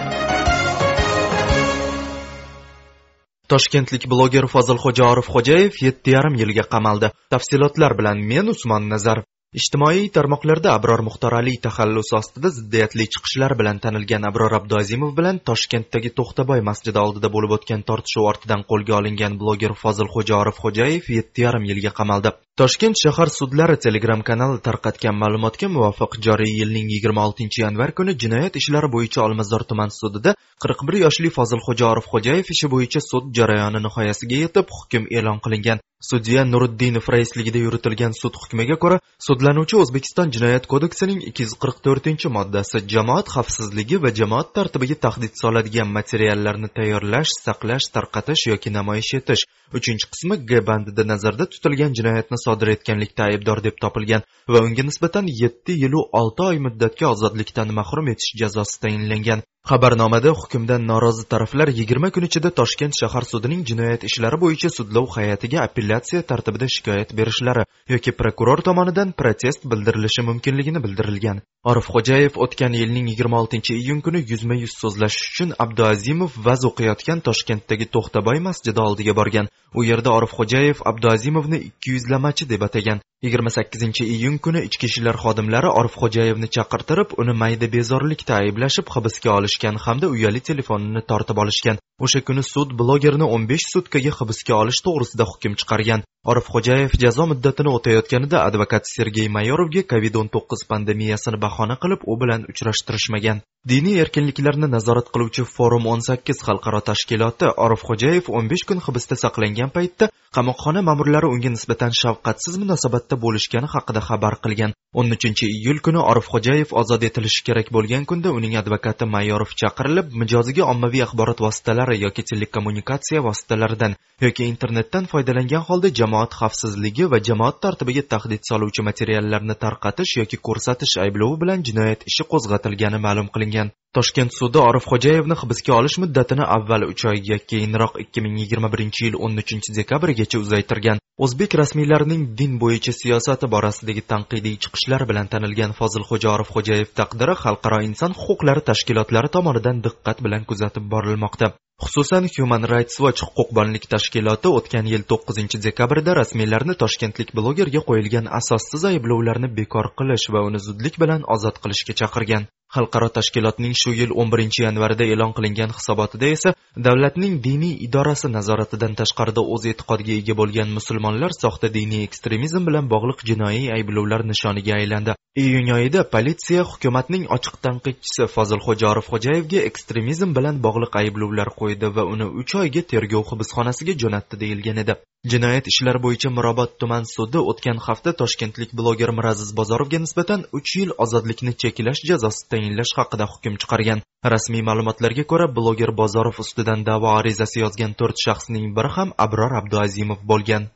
toshkentlik 3.52 4.04
bloger 4.12 4.46
fozilxo'ja 4.54 5.04
orifxo'jayev 5.12 5.80
yetti 5.86 6.14
yarim 6.16 6.34
yilga 6.42 6.64
qamaldi. 6.74 7.12
Tafsilotlar 7.34 7.94
bilan 7.98 8.22
men 8.32 8.54
usmon 8.54 8.88
nazarov 8.92 9.26
ijtimoiy 9.60 10.08
tarmoqlarda 10.16 10.72
abror 10.78 11.00
muxtoraliy 11.06 11.54
taxallusi 11.66 12.16
ostida 12.18 12.50
ziddiyatli 12.56 13.06
chiqishlar 13.14 13.54
bilan 13.60 13.78
tanilgan 13.84 14.26
abror 14.30 14.56
abduazimov 14.58 15.14
bilan 15.18 15.38
toshkentdagi 15.50 16.10
to'xtaboy 16.18 16.64
masjidi 16.68 17.00
oldida 17.04 17.30
bo'lib 17.36 17.54
o'tgan 17.56 17.86
tortishuv 17.90 18.26
ortidan 18.32 18.66
qo'lga 18.72 18.98
olingan 18.98 19.38
bloger 19.42 19.72
fozilxo'ja 19.84 20.34
orifxo'jayev 20.42 21.08
yetti 21.18 21.46
yarim 21.46 21.64
yilga 21.70 21.94
qamaldi. 22.00 22.34
Toshkent 22.56 22.96
shahar 22.96 23.28
sudlari 23.28 23.76
telegram 23.86 24.22
kanali 24.28 24.60
tarqatgan 24.66 25.16
ma'lumotga 25.22 25.68
muvofiq 25.74 26.14
joriy 26.26 26.52
yilning 26.60 26.86
yigirma 26.94 27.24
oltinchi 27.28 27.60
yanvar 27.62 27.90
kuni 27.98 28.14
jinoyat 28.22 28.54
ishlari 28.60 28.88
bo'yicha 28.94 29.20
olmazor 29.26 29.64
tuman 29.72 29.92
sudida 29.96 30.32
qirq 30.64 30.84
bir 30.88 30.96
yoshli 31.04 31.30
fozilxo'ja 31.34 31.84
orifxo'jayev 31.92 32.52
ishi 32.54 32.70
bo'yicha 32.74 33.02
sud 33.10 33.26
jarayoni 33.38 33.82
nihoyasiga 33.86 34.38
yetib 34.44 34.72
hukm 34.78 35.04
e'lon 35.18 35.42
qilingan. 35.46 35.84
Sudya 36.10 36.42
nuriddinov 36.44 37.06
raisligida 37.12 37.60
yuritilgan 37.66 38.12
sud 38.20 38.34
hukmiga 38.40 38.76
ko'ra 38.82 38.98
sudlanuvchi 39.26 39.76
o'zbekiston 39.82 40.32
jinoyat 40.36 40.64
kodeksining 40.72 41.20
ikki 41.28 41.46
yuz 41.46 41.54
qirq 41.62 41.78
to'rtinchi 41.86 42.32
moddasi 42.36 42.82
jamoat 42.94 43.32
xavfsizligi 43.34 44.00
va 44.04 44.10
jamoat 44.20 44.52
tartibiga 44.58 44.96
tahdid 45.06 45.32
soladigan 45.42 45.88
materiallarni 45.98 46.68
tayyorlash 46.78 47.32
saqlash 47.46 47.86
tarqatish 47.96 48.42
yoki 48.52 48.74
namoyish 48.78 49.12
etish. 49.20 49.44
Uchinchi 49.78 50.06
qismi 50.12 50.36
g 50.48 50.60
bandida 50.68 51.04
nazarda 51.12 51.44
tutilgan 51.52 51.92
jinoyatni 51.98 52.38
sodir 52.44 52.68
etganlikda 52.76 53.22
aybdor 53.30 53.62
deb 53.66 53.76
topilgan 53.84 54.22
va 54.52 54.58
unga 54.66 54.82
nisbatan 54.88 55.26
yetti 55.42 55.72
yilu 55.82 56.00
olti 56.20 56.42
oy 56.50 56.58
muddatga 56.66 57.06
ozodlikdan 57.14 57.74
mahrum 57.78 58.08
etish 58.12 58.32
jazosi 58.42 58.80
tayinlangan. 58.84 59.40
Xabarnomada 59.68 60.30
hukmdan 60.30 60.84
norozi 60.86 61.24
taraflar 61.32 61.68
yigirma 61.78 62.10
kun 62.14 62.24
ichida 62.28 62.50
toshkent 62.58 62.94
shahar 63.00 63.24
sudining 63.30 63.62
jinoyat 63.70 64.04
ishlari 64.08 64.38
bo'yicha 64.42 64.68
sudlov 64.74 65.06
hay'atiga 65.16 65.58
apellyatsiya 65.68 66.20
tartibida 66.30 66.68
shikoyat 66.74 67.14
berishlari 67.20 67.64
yoki 67.94 68.12
prokuror 68.20 68.62
tomonidan 68.68 69.10
protest 69.20 69.66
bildirilishi 69.72 70.22
mumkinligini 70.28 70.82
bildirilgan. 70.84 71.40
Orifxo'jayev 71.70 72.38
o'tgan 72.44 72.78
yilning 72.80 73.08
yigirma 73.12 73.40
oltinchi 73.42 73.74
iyun 73.80 74.00
kuni 74.06 74.20
yuzma 74.30 74.54
yuz 74.62 74.76
so'zlashish 74.82 75.26
uchun 75.32 75.56
abduazimov 75.64 76.38
vaz 76.46 76.68
o'qiyotgan 76.70 77.24
toshkentdagi 77.28 77.90
to'xtaboy 77.96 78.38
masjidi 78.48 78.80
oldiga 78.88 79.16
borgan. 79.20 79.50
U 79.78 79.84
yerda 79.90 80.10
orifxo'jayev 80.18 80.86
abduazimovni 80.90 81.58
ikki 81.68 81.96
yuzlamachi 81.96 82.50
deb 82.52 82.62
atagan. 82.68 83.02
Yigirma 83.24 83.50
sakkizinchi 83.50 84.04
iyun 84.14 84.36
kuni 84.44 84.60
ichki 84.68 84.86
ishlar 84.90 85.16
xodimlari 85.24 85.68
orifxo'jayevni 85.80 86.48
chaqirtirib 86.56 87.14
uni 87.22 87.34
mayda 87.42 87.66
bezorilikda 87.76 88.34
ayblashib 88.42 88.90
hibsga 88.94 89.30
olishgan 89.56 89.76
hamda 89.80 90.08
uyali 90.08 90.40
telefonini 90.40 91.00
tortib 91.10 91.38
olishgan. 91.38 91.78
O'sha 92.04 92.20
kuni 92.28 92.42
sud 92.52 92.72
blogerni 92.80 93.26
o'n 93.34 93.44
besh 93.50 93.66
sutkaga 93.74 94.12
hibsga 94.18 94.54
olish 94.62 94.80
to'g'risida 94.86 95.24
hukm 95.30 95.54
chiqargan. 95.60 96.04
Orifxo'jayev 96.32 96.94
jazo 97.02 97.24
muddatini 97.30 97.70
o'tayotganida 97.76 98.38
advokat 98.48 98.88
sergey 98.94 99.28
mayorovga 99.36 99.82
covid 99.92 100.14
o'n 100.20 100.28
to'qqiz 100.34 100.64
pandemiyasini 100.72 101.38
bahona 101.44 101.76
qilib 101.82 102.00
u 102.12 102.16
bilan 102.22 102.46
uchrashtirishmagan. 102.52 103.42
Diniy 103.70 104.00
erkinliklarni 104.04 104.68
nazorat 104.76 105.08
qiluvchi 105.14 105.44
forum 105.56 105.86
o'n 105.92 106.02
sakkiz 106.08 106.42
xalqaro 106.46 106.80
tashkiloti 106.88 107.52
orifxo'jayev 107.66 108.30
o'n 108.38 108.50
besh 108.52 108.64
kun 108.68 108.82
hibsda 108.86 109.16
saqlangan 109.24 109.70
paytda 109.76 110.10
qamoqxona 110.36 110.80
ma'murlari 110.88 111.28
unga 111.34 111.50
nisbatan 111.54 111.92
shafqatsiz 112.00 112.54
munosabatda 112.62 113.14
bo'lishgani 113.24 113.68
haqida 113.74 114.00
xabar 114.08 114.34
qilgan. 114.44 114.74
O'n 114.98 115.08
uchinchi 115.16 115.46
iyul 115.56 115.78
kuni 115.86 116.00
orifxo'jayev 116.10 116.74
ozod 116.80 117.02
etilishi 117.08 117.42
kerak 117.48 117.68
bo'lgan 117.76 118.04
kunda 118.10 118.28
uning 118.38 118.54
advokati 118.62 119.04
mayorov 119.14 119.50
chaqirilib 119.60 120.06
mijoziga 120.20 120.64
ommaviy 120.72 121.02
axborot 121.06 121.38
vositalari 121.46 121.85
yoki 121.94 122.22
telekommunikatsiya 122.30 123.20
vositalaridan 123.28 123.94
yoki 124.24 124.44
internetdan 124.52 125.06
foydalangan 125.12 125.64
holda 125.68 125.88
jamoat 126.00 126.36
xavfsizligi 126.40 127.08
va 127.12 127.18
jamoat 127.28 127.60
tartibiga 127.64 128.02
tahdid 128.12 128.42
soluvchi 128.50 128.82
materiallarni 128.88 129.56
tarqatish 129.64 130.12
yoki 130.20 130.36
ko'rsatish 130.48 130.94
ayblovi 131.04 131.40
bilan 131.42 131.64
jinoyat 131.68 132.06
ishi 132.10 132.24
qo'zg'atilgani 132.32 132.98
ma'lum 133.06 133.28
qilingan. 133.34 133.72
Toshkent 133.96 134.32
sudi 134.38 134.58
orifxo'jayevni 134.68 135.36
hibsga 135.42 135.72
olish 135.80 135.96
muddatini 136.02 136.44
avval 136.56 136.82
uch 136.92 137.04
oyga 137.12 137.38
keyinroq 137.50 137.94
ikki 138.04 138.24
ming 138.24 138.38
yigirma 138.42 138.68
birinchi 138.74 139.06
yil 139.06 139.16
o'n 139.24 139.42
uchinchi 139.42 139.76
dekabrgacha 139.78 140.40
uzaytirgan. 140.44 140.98
O'zbek 141.24 141.54
rasmiylarining 141.60 142.24
din 142.38 142.58
bo'yicha 142.62 142.92
siyosati 143.00 143.48
borasidagi 143.54 144.02
tanqidiy 144.12 144.56
chiqishlar 144.64 145.02
bilan 145.10 145.30
tanilgan 145.34 145.72
fozilxo'ja 145.78 146.28
orifxo'jayev 146.36 146.90
taqdiri 147.00 147.34
xalqaro 147.44 147.78
inson 147.88 148.12
huquqlari 148.22 148.62
tashkilotlari 148.70 149.32
tomonidan 149.36 149.80
diqqat 149.86 150.18
bilan 150.26 150.44
kuzatib 150.50 150.84
borilmoqda. 150.94 151.48
Xususan 151.84 152.24
human 152.34 152.62
rights 152.72 152.96
watch 153.04 153.20
huquqbonlik 153.24 153.84
tashkiloti 153.94 154.48
o'tgan 154.58 154.86
yil 154.92 155.02
to'qqizinchi 155.10 155.58
dekabrda 155.66 156.14
rasmiylarni 156.18 156.74
toshkentlik 156.82 157.32
blogerga 157.38 157.82
qo'yilgan 157.88 158.30
asossiz 158.38 158.86
ayblovlarni 158.90 159.50
bekor 159.58 159.86
qilish 159.98 160.26
va 160.36 160.40
uni 160.48 160.60
zudlik 160.66 160.96
bilan 161.02 161.26
ozod 161.34 161.60
qilishga 161.64 161.96
chaqirgan. 162.00 162.48
Xalqaro 162.74 163.08
tashkilotning 163.16 163.74
shu 163.80 163.90
yil 164.00 164.12
11 164.24 164.62
yanvarida 164.66 165.04
e'lon 165.12 165.32
qilingan 165.36 165.74
hisobotida 165.78 166.26
esa 166.36 166.50
davlatning 166.86 167.34
diniy 167.46 167.74
idorasi 167.86 168.28
nazoratidan 168.36 168.96
tashqarida 169.00 169.42
o'z 169.54 169.68
e'tiqodiga 169.72 170.14
ega 170.20 170.34
bo'lgan 170.40 170.72
musulmonlar 170.78 171.36
soxta 171.42 171.70
diniy 171.78 172.02
ekstremizm 172.08 172.66
bilan 172.68 172.90
bog'liq 172.94 173.22
jinoiy 173.30 173.70
ayblovlar 173.76 174.26
nishoniga 174.32 174.74
aylandi. 174.80 175.16
Iyun 175.44 175.66
oyida 175.76 176.02
politsiya 176.14 176.62
hukumatning 176.70 177.24
ochiq 177.36 177.56
tanqidchisi 177.64 178.28
fozilxo'ja 178.34 178.86
orifxo'jayevga 178.92 179.64
ekstremizm 179.70 180.30
bilan 180.38 180.62
bog'liq 180.66 180.94
ayblovlar 181.02 181.50
qo'ydi 181.60 181.92
va 181.96 182.04
uni 182.14 182.26
uch 182.42 182.54
oyga 182.62 182.82
tergov 182.92 183.24
hibsxonasiga 183.32 183.94
jo'natdi 184.02 184.40
deyilgan 184.42 184.82
edi. 184.84 184.94
Jinoyat 185.32 185.68
ishlari 185.72 186.00
bo'yicha 186.06 186.30
mirobod 186.38 186.72
tuman 186.80 187.04
sudi 187.14 187.40
o'tgan 187.52 187.78
hafta 187.86 188.12
toshkentlik 188.20 188.70
bloger 188.80 189.10
miraziz 189.18 189.50
bozorovga 189.60 189.98
nisbatan 190.04 190.44
uch 190.58 190.70
yil 190.78 190.90
ozodlikni 191.04 191.52
cheklash 191.62 192.02
jazosi 192.10 192.42
tayinlash 192.56 192.92
haqida 192.98 193.24
hukm 193.32 193.54
chiqargan. 193.62 194.00
Rasmiy 194.34 194.62
ma'lumotlarga 194.68 195.24
ko'ra 195.30 195.46
bloger 195.58 195.90
bozorov 196.00 196.40
ustidan 196.44 196.80
da'vo 196.88 197.12
arizasi 197.18 197.62
yozgan 197.64 197.92
to'rt 198.00 198.16
shaxsning 198.26 198.66
biri 198.78 198.90
ham 198.96 199.12
abror 199.24 199.52
abduazimov 199.60 200.20
bo'lgan. 200.32 200.72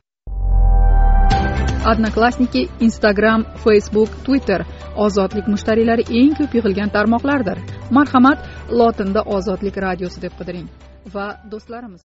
Odnoklassniki 1.90 2.62
instagram 2.87 3.40
facebook 3.64 4.11
twitter. 4.27 4.61
Ozodlik 5.05 5.47
mushtariylari 5.55 6.05
eng 6.21 6.35
ko'p 6.38 6.53
yig'ilgan 6.59 6.90
tarmoqlardir. 6.97 7.59
Marhamat 7.97 8.38
lotinda 8.81 9.21
ozodlik 9.37 9.77
radiosi 9.87 10.19
deb 10.25 10.35
qidiring. 10.40 10.66
Va 11.14 11.27
do'stlarimiz 11.53 11.99